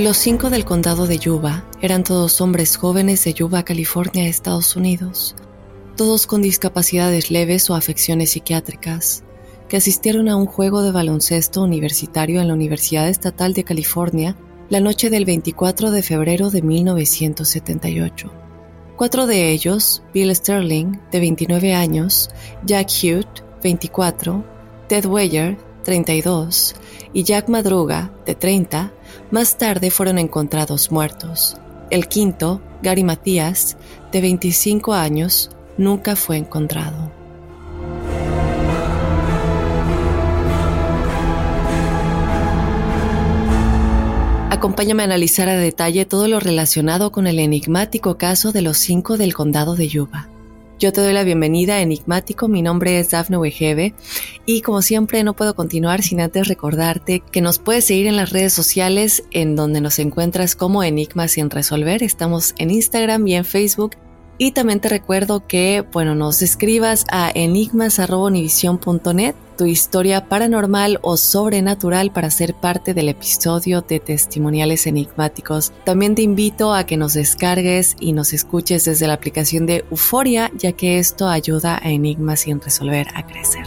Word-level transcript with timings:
Los 0.00 0.16
cinco 0.16 0.48
del 0.48 0.64
condado 0.64 1.06
de 1.06 1.18
Yuba 1.18 1.62
eran 1.82 2.04
todos 2.04 2.40
hombres 2.40 2.78
jóvenes 2.78 3.22
de 3.24 3.34
Yuba, 3.34 3.64
California, 3.66 4.26
Estados 4.26 4.74
Unidos, 4.74 5.36
todos 5.94 6.26
con 6.26 6.40
discapacidades 6.40 7.30
leves 7.30 7.68
o 7.68 7.74
afecciones 7.74 8.30
psiquiátricas, 8.30 9.24
que 9.68 9.76
asistieron 9.76 10.30
a 10.30 10.36
un 10.36 10.46
juego 10.46 10.80
de 10.80 10.90
baloncesto 10.90 11.62
universitario 11.62 12.40
en 12.40 12.48
la 12.48 12.54
Universidad 12.54 13.10
Estatal 13.10 13.52
de 13.52 13.64
California 13.64 14.36
la 14.70 14.80
noche 14.80 15.10
del 15.10 15.26
24 15.26 15.90
de 15.90 16.02
febrero 16.02 16.48
de 16.48 16.62
1978. 16.62 18.32
Cuatro 18.96 19.26
de 19.26 19.50
ellos, 19.50 20.02
Bill 20.14 20.34
Sterling, 20.34 20.98
de 21.12 21.20
29 21.20 21.74
años, 21.74 22.30
Jack 22.64 22.88
Hughes, 22.88 23.26
24, 23.62 24.46
Ted 24.88 25.04
Weyer, 25.04 25.58
32, 25.84 26.74
y 27.12 27.24
Jack 27.24 27.50
Madruga, 27.50 28.14
de 28.24 28.34
30, 28.34 28.94
más 29.30 29.58
tarde 29.58 29.90
fueron 29.90 30.18
encontrados 30.18 30.90
muertos. 30.90 31.56
El 31.90 32.08
quinto, 32.08 32.60
Gary 32.82 33.04
Matías, 33.04 33.76
de 34.12 34.20
25 34.20 34.94
años, 34.94 35.50
nunca 35.76 36.16
fue 36.16 36.36
encontrado. 36.36 37.12
Acompáñame 44.50 45.02
a 45.02 45.06
analizar 45.06 45.48
a 45.48 45.56
detalle 45.56 46.04
todo 46.04 46.28
lo 46.28 46.38
relacionado 46.38 47.12
con 47.12 47.26
el 47.26 47.38
enigmático 47.38 48.18
caso 48.18 48.52
de 48.52 48.60
los 48.60 48.76
cinco 48.76 49.16
del 49.16 49.32
condado 49.32 49.74
de 49.74 49.88
Yuba. 49.88 50.28
Yo 50.80 50.94
te 50.94 51.02
doy 51.02 51.12
la 51.12 51.24
bienvenida 51.24 51.82
Enigmático, 51.82 52.48
mi 52.48 52.62
nombre 52.62 52.98
es 52.98 53.10
Dafne 53.10 53.36
Wegebe 53.36 53.92
y 54.46 54.62
como 54.62 54.80
siempre 54.80 55.22
no 55.22 55.36
puedo 55.36 55.54
continuar 55.54 56.02
sin 56.02 56.22
antes 56.22 56.48
recordarte 56.48 57.22
que 57.30 57.42
nos 57.42 57.58
puedes 57.58 57.84
seguir 57.84 58.06
en 58.06 58.16
las 58.16 58.30
redes 58.30 58.54
sociales 58.54 59.24
en 59.30 59.56
donde 59.56 59.82
nos 59.82 59.98
encuentras 59.98 60.56
como 60.56 60.82
Enigmas 60.82 61.32
sin 61.32 61.50
resolver. 61.50 62.02
Estamos 62.02 62.54
en 62.56 62.70
Instagram 62.70 63.28
y 63.28 63.34
en 63.34 63.44
Facebook 63.44 63.96
y 64.40 64.52
también 64.52 64.80
te 64.80 64.88
recuerdo 64.88 65.46
que, 65.46 65.84
bueno, 65.92 66.14
nos 66.14 66.40
escribas 66.40 67.04
a 67.12 67.30
enigmas.univision.net 67.34 69.34
tu 69.58 69.66
historia 69.66 70.30
paranormal 70.30 70.98
o 71.02 71.18
sobrenatural 71.18 72.10
para 72.10 72.30
ser 72.30 72.54
parte 72.54 72.94
del 72.94 73.10
episodio 73.10 73.82
de 73.82 74.00
Testimoniales 74.00 74.86
Enigmáticos. 74.86 75.74
También 75.84 76.14
te 76.14 76.22
invito 76.22 76.72
a 76.72 76.84
que 76.84 76.96
nos 76.96 77.12
descargues 77.12 77.96
y 78.00 78.14
nos 78.14 78.32
escuches 78.32 78.86
desde 78.86 79.06
la 79.06 79.12
aplicación 79.12 79.66
de 79.66 79.84
Euforia, 79.90 80.50
ya 80.56 80.72
que 80.72 80.98
esto 80.98 81.28
ayuda 81.28 81.78
a 81.82 81.90
Enigmas 81.90 82.40
sin 82.40 82.62
resolver 82.62 83.08
a 83.14 83.26
crecer. 83.26 83.66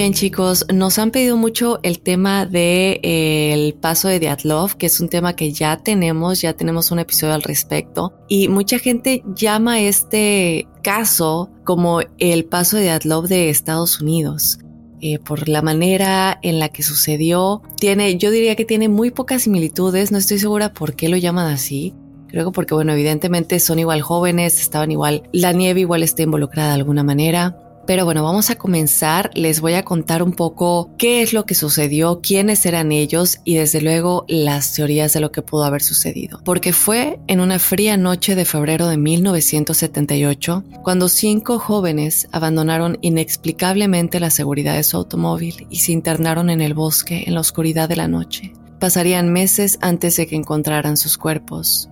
Bien 0.00 0.14
chicos, 0.14 0.64
nos 0.72 0.98
han 0.98 1.10
pedido 1.10 1.36
mucho 1.36 1.78
el 1.82 2.00
tema 2.00 2.46
de 2.46 3.00
eh, 3.02 3.52
el 3.52 3.74
paso 3.74 4.08
de 4.08 4.18
Diatlov, 4.18 4.78
que 4.78 4.86
es 4.86 4.98
un 4.98 5.10
tema 5.10 5.36
que 5.36 5.52
ya 5.52 5.76
tenemos, 5.76 6.40
ya 6.40 6.54
tenemos 6.54 6.90
un 6.90 7.00
episodio 7.00 7.34
al 7.34 7.42
respecto. 7.42 8.14
Y 8.26 8.48
mucha 8.48 8.78
gente 8.78 9.22
llama 9.34 9.78
este 9.78 10.66
caso 10.82 11.50
como 11.64 12.00
el 12.16 12.46
paso 12.46 12.78
de 12.78 12.84
Diatlov 12.84 13.28
de 13.28 13.50
Estados 13.50 14.00
Unidos. 14.00 14.60
Eh, 15.02 15.18
por 15.18 15.50
la 15.50 15.60
manera 15.60 16.38
en 16.40 16.60
la 16.60 16.70
que 16.70 16.82
sucedió, 16.82 17.60
tiene, 17.78 18.16
yo 18.16 18.30
diría 18.30 18.56
que 18.56 18.64
tiene 18.64 18.88
muy 18.88 19.10
pocas 19.10 19.42
similitudes, 19.42 20.12
no 20.12 20.16
estoy 20.16 20.38
segura 20.38 20.72
por 20.72 20.94
qué 20.94 21.10
lo 21.10 21.18
llaman 21.18 21.52
así, 21.52 21.94
Creo 22.28 22.46
que 22.46 22.52
porque, 22.52 22.74
bueno, 22.74 22.92
evidentemente 22.92 23.58
son 23.58 23.80
igual 23.80 24.02
jóvenes, 24.02 24.60
estaban 24.60 24.92
igual, 24.92 25.28
la 25.32 25.52
nieve 25.52 25.80
igual 25.80 26.04
está 26.04 26.22
involucrada 26.22 26.68
de 26.68 26.74
alguna 26.76 27.02
manera 27.02 27.69
Pero 27.86 28.04
bueno, 28.04 28.22
vamos 28.22 28.50
a 28.50 28.56
comenzar. 28.56 29.30
Les 29.34 29.60
voy 29.60 29.74
a 29.74 29.84
contar 29.84 30.22
un 30.22 30.32
poco 30.32 30.90
qué 30.98 31.22
es 31.22 31.32
lo 31.32 31.44
que 31.44 31.54
sucedió, 31.54 32.20
quiénes 32.22 32.64
eran 32.66 32.92
ellos 32.92 33.38
y 33.44 33.56
desde 33.56 33.80
luego 33.80 34.24
las 34.28 34.72
teorías 34.72 35.12
de 35.12 35.20
lo 35.20 35.32
que 35.32 35.42
pudo 35.42 35.64
haber 35.64 35.82
sucedido. 35.82 36.40
Porque 36.44 36.72
fue 36.72 37.18
en 37.26 37.40
una 37.40 37.58
fría 37.58 37.96
noche 37.96 38.34
de 38.34 38.44
febrero 38.44 38.86
de 38.86 38.96
1978 38.96 40.64
cuando 40.82 41.08
cinco 41.08 41.58
jóvenes 41.58 42.28
abandonaron 42.32 42.98
inexplicablemente 43.00 44.20
la 44.20 44.30
seguridad 44.30 44.74
de 44.74 44.84
su 44.84 44.96
automóvil 44.96 45.66
y 45.70 45.80
se 45.80 45.92
internaron 45.92 46.50
en 46.50 46.60
el 46.60 46.74
bosque 46.74 47.24
en 47.26 47.34
la 47.34 47.40
oscuridad 47.40 47.88
de 47.88 47.96
la 47.96 48.08
noche. 48.08 48.52
Pasarían 48.78 49.32
meses 49.32 49.78
antes 49.82 50.16
de 50.16 50.26
que 50.26 50.36
encontraran 50.36 50.96
sus 50.96 51.18
cuerpos. 51.18 51.90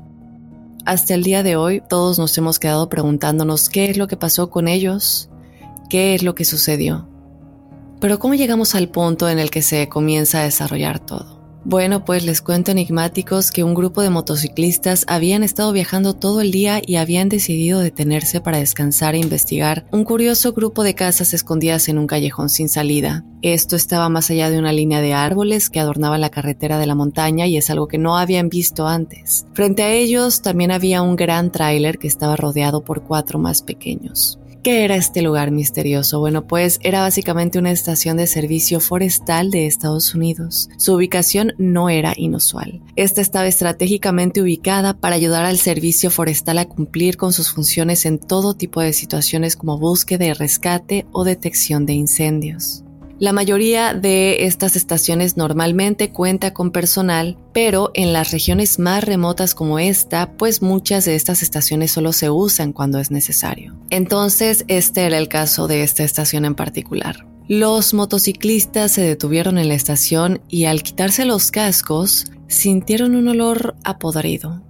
Hasta 0.87 1.15
el 1.15 1.23
día 1.23 1.43
de 1.43 1.57
hoy 1.57 1.83
todos 1.87 2.19
nos 2.19 2.37
hemos 2.39 2.59
quedado 2.59 2.89
preguntándonos 2.89 3.69
qué 3.69 3.91
es 3.91 3.99
lo 3.99 4.07
que 4.07 4.17
pasó 4.17 4.49
con 4.49 4.69
ellos, 4.69 5.29
qué 5.89 6.15
es 6.15 6.23
lo 6.23 6.35
que 6.35 6.45
sucedió. 6.45 7.09
Pero 8.01 8.19
¿cómo 8.19 8.35
llegamos 8.35 8.75
al 8.75 8.89
punto 8.89 9.29
en 9.29 9.39
el 9.39 9.51
que 9.51 9.63
se 9.63 9.89
comienza 9.89 10.41
a 10.41 10.45
desarrollar 10.45 11.01
todo? 11.01 11.39
Bueno, 11.65 12.05
pues 12.05 12.25
les 12.25 12.41
cuento 12.41 12.71
enigmáticos 12.71 13.51
que 13.51 13.65
un 13.65 13.75
grupo 13.75 14.01
de 14.01 14.11
motociclistas 14.11 15.05
habían 15.07 15.43
estado 15.43 15.73
viajando 15.73 16.15
todo 16.15 16.41
el 16.41 16.51
día 16.51 16.81
y 16.83 16.97
habían 16.97 17.29
decidido 17.29 17.81
detenerse 17.81 18.41
para 18.41 18.59
descansar 18.59 19.15
e 19.15 19.19
investigar 19.19 19.87
un 19.93 20.05
curioso 20.05 20.53
grupo 20.53 20.83
de 20.83 20.95
casas 20.95 21.35
escondidas 21.35 21.89
en 21.89 21.99
un 21.99 22.07
callejón 22.07 22.49
sin 22.49 22.69
salida. 22.69 23.25
Esto 23.43 23.77
estaba 23.77 24.09
más 24.09 24.31
allá 24.31 24.49
de 24.49 24.59
una 24.59 24.73
línea 24.73 25.03
de 25.03 25.13
árboles 25.13 25.69
que 25.69 25.81
adornaba 25.81 26.17
la 26.17 26.31
carretera 26.31 26.79
de 26.79 26.87
la 26.87 26.95
montaña 26.95 27.47
y 27.47 27.57
es 27.57 27.69
algo 27.69 27.89
que 27.89 27.99
no 27.99 28.17
habían 28.17 28.49
visto 28.49 28.87
antes. 28.87 29.45
Frente 29.53 29.83
a 29.83 29.93
ellos 29.93 30.41
también 30.41 30.71
había 30.71 31.03
un 31.03 31.17
gran 31.17 31.51
tráiler 31.53 31.99
que 31.99 32.09
estaba 32.09 32.37
rodeado 32.37 32.83
por 32.83 33.03
cuatro 33.03 33.39
más 33.39 33.63
pequeños. 33.63 34.39
¿Qué 34.63 34.85
era 34.85 34.97
este 34.97 35.23
lugar 35.23 35.53
misterioso? 35.53 36.19
Bueno, 36.19 36.47
pues 36.47 36.81
era 36.83 37.01
básicamente 37.01 37.59
una 37.61 37.71
estación 37.71 38.17
de 38.17 38.27
servicio 38.27 38.81
forestal 38.81 39.51
de 39.51 39.67
Estados 39.67 40.15
Unidos. 40.15 40.69
Su 40.79 40.95
ubicación 40.95 41.53
no 41.59 41.89
era 41.89 42.13
inusual. 42.17 42.83
Esta 42.97 43.21
estaba 43.21 43.47
estratégicamente 43.47 44.43
ubicada 44.43 44.95
para 44.95 45.15
ayudar 45.15 45.45
al 45.45 45.59
servicio 45.59 46.11
forestal 46.11 46.59
a 46.59 46.67
cumplir 46.67 47.17
con 47.17 47.33
sus 47.33 47.53
funciones 47.53 48.05
en 48.05 48.19
todo 48.19 48.55
tipo 48.55 48.81
de 48.81 48.93
situaciones 48.93 49.57
como 49.57 49.79
búsqueda 49.79 50.27
y 50.27 50.33
rescate 50.33 51.07
o 51.13 51.23
detección 51.23 51.87
de 51.87 51.93
incendios. 51.93 52.85
La 53.21 53.33
mayoría 53.33 53.95
de 53.95 54.45
estas 54.45 54.77
estaciones 54.77 55.37
normalmente 55.37 56.13
cuenta 56.13 56.55
con 56.55 56.71
personal, 56.71 57.37
pero 57.53 57.91
en 57.95 58.13
las 58.13 58.31
regiones 58.31 58.79
más 58.79 59.03
remotas 59.03 59.57
como 59.57 59.81
esta, 59.81 60.37
pues 60.37 60.63
muchas 60.63 61.05
de 61.05 61.17
estas 61.17 61.43
estaciones 61.43 61.91
solo 61.91 62.13
se 62.13 62.31
usan 62.31 62.73
cuando 62.73 63.01
es 63.01 63.11
necesario. 63.11 63.77
Entonces, 63.91 64.65
este 64.69 65.05
era 65.05 65.19
el 65.19 65.27
caso 65.27 65.67
de 65.67 65.83
esta 65.83 66.05
estación 66.05 66.45
en 66.45 66.55
particular. 66.55 67.27
Los 67.49 67.93
motociclistas 67.93 68.93
se 68.93 69.01
detuvieron 69.01 69.59
en 69.59 69.67
la 69.67 69.75
estación 69.75 70.41
y 70.49 70.67
al 70.67 70.85
quitarse 70.85 71.25
los 71.25 71.51
cascos, 71.51 72.27
sintieron 72.47 73.17
un 73.17 73.27
olor 73.27 73.75
apodrido. 73.83 74.63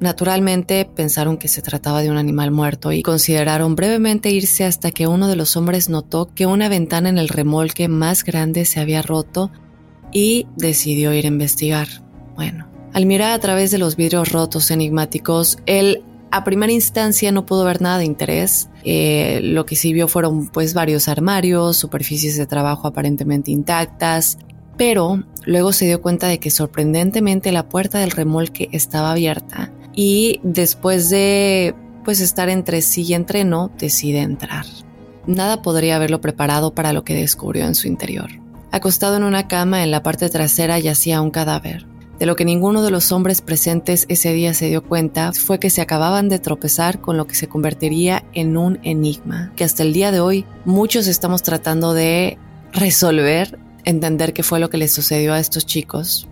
Naturalmente 0.00 0.86
pensaron 0.86 1.36
que 1.36 1.46
se 1.46 1.60
trataba 1.60 2.00
de 2.00 2.10
un 2.10 2.16
animal 2.16 2.50
muerto 2.50 2.90
y 2.90 3.02
consideraron 3.02 3.76
brevemente 3.76 4.30
irse 4.30 4.64
hasta 4.64 4.90
que 4.92 5.06
uno 5.06 5.28
de 5.28 5.36
los 5.36 5.58
hombres 5.58 5.90
notó 5.90 6.30
que 6.34 6.46
una 6.46 6.70
ventana 6.70 7.10
en 7.10 7.18
el 7.18 7.28
remolque 7.28 7.86
más 7.86 8.24
grande 8.24 8.64
se 8.64 8.80
había 8.80 9.02
roto 9.02 9.50
y 10.10 10.46
decidió 10.56 11.12
ir 11.12 11.26
a 11.26 11.28
investigar. 11.28 11.86
Bueno, 12.34 12.66
al 12.94 13.04
mirar 13.04 13.32
a 13.32 13.38
través 13.40 13.70
de 13.70 13.76
los 13.76 13.96
vidrios 13.96 14.32
rotos 14.32 14.70
enigmáticos, 14.70 15.58
él 15.66 16.02
a 16.30 16.44
primera 16.44 16.72
instancia 16.72 17.30
no 17.30 17.44
pudo 17.44 17.66
ver 17.66 17.82
nada 17.82 17.98
de 17.98 18.06
interés. 18.06 18.70
Eh, 18.84 19.40
lo 19.42 19.66
que 19.66 19.76
sí 19.76 19.92
vio 19.92 20.08
fueron 20.08 20.48
pues 20.48 20.72
varios 20.72 21.08
armarios, 21.08 21.76
superficies 21.76 22.38
de 22.38 22.46
trabajo 22.46 22.88
aparentemente 22.88 23.50
intactas, 23.50 24.38
pero 24.78 25.24
luego 25.44 25.74
se 25.74 25.84
dio 25.84 26.00
cuenta 26.00 26.26
de 26.26 26.38
que 26.38 26.50
sorprendentemente 26.50 27.52
la 27.52 27.68
puerta 27.68 27.98
del 27.98 28.12
remolque 28.12 28.70
estaba 28.72 29.10
abierta 29.10 29.70
y 30.02 30.40
después 30.42 31.10
de 31.10 31.74
pues 32.06 32.20
estar 32.20 32.48
entre 32.48 32.80
sí 32.80 33.02
y 33.02 33.12
entre 33.12 33.44
no, 33.44 33.70
decide 33.78 34.20
entrar. 34.20 34.64
Nada 35.26 35.60
podría 35.60 35.96
haberlo 35.96 36.22
preparado 36.22 36.74
para 36.74 36.94
lo 36.94 37.04
que 37.04 37.14
descubrió 37.14 37.66
en 37.66 37.74
su 37.74 37.86
interior. 37.86 38.30
Acostado 38.72 39.18
en 39.18 39.24
una 39.24 39.46
cama 39.46 39.84
en 39.84 39.90
la 39.90 40.02
parte 40.02 40.30
trasera 40.30 40.78
yacía 40.78 41.20
un 41.20 41.30
cadáver. 41.30 41.86
De 42.18 42.24
lo 42.24 42.34
que 42.34 42.46
ninguno 42.46 42.82
de 42.82 42.90
los 42.90 43.12
hombres 43.12 43.42
presentes 43.42 44.06
ese 44.08 44.32
día 44.32 44.54
se 44.54 44.68
dio 44.68 44.82
cuenta 44.82 45.34
fue 45.34 45.60
que 45.60 45.68
se 45.68 45.82
acababan 45.82 46.30
de 46.30 46.38
tropezar 46.38 47.02
con 47.02 47.18
lo 47.18 47.26
que 47.26 47.34
se 47.34 47.50
convertiría 47.50 48.24
en 48.32 48.56
un 48.56 48.78
enigma, 48.82 49.52
que 49.54 49.64
hasta 49.64 49.82
el 49.82 49.92
día 49.92 50.12
de 50.12 50.20
hoy 50.20 50.46
muchos 50.64 51.08
estamos 51.08 51.42
tratando 51.42 51.92
de 51.92 52.38
resolver, 52.72 53.58
entender 53.84 54.32
qué 54.32 54.44
fue 54.44 54.60
lo 54.60 54.70
que 54.70 54.78
les 54.78 54.94
sucedió 54.94 55.34
a 55.34 55.40
estos 55.40 55.66
chicos, 55.66 56.26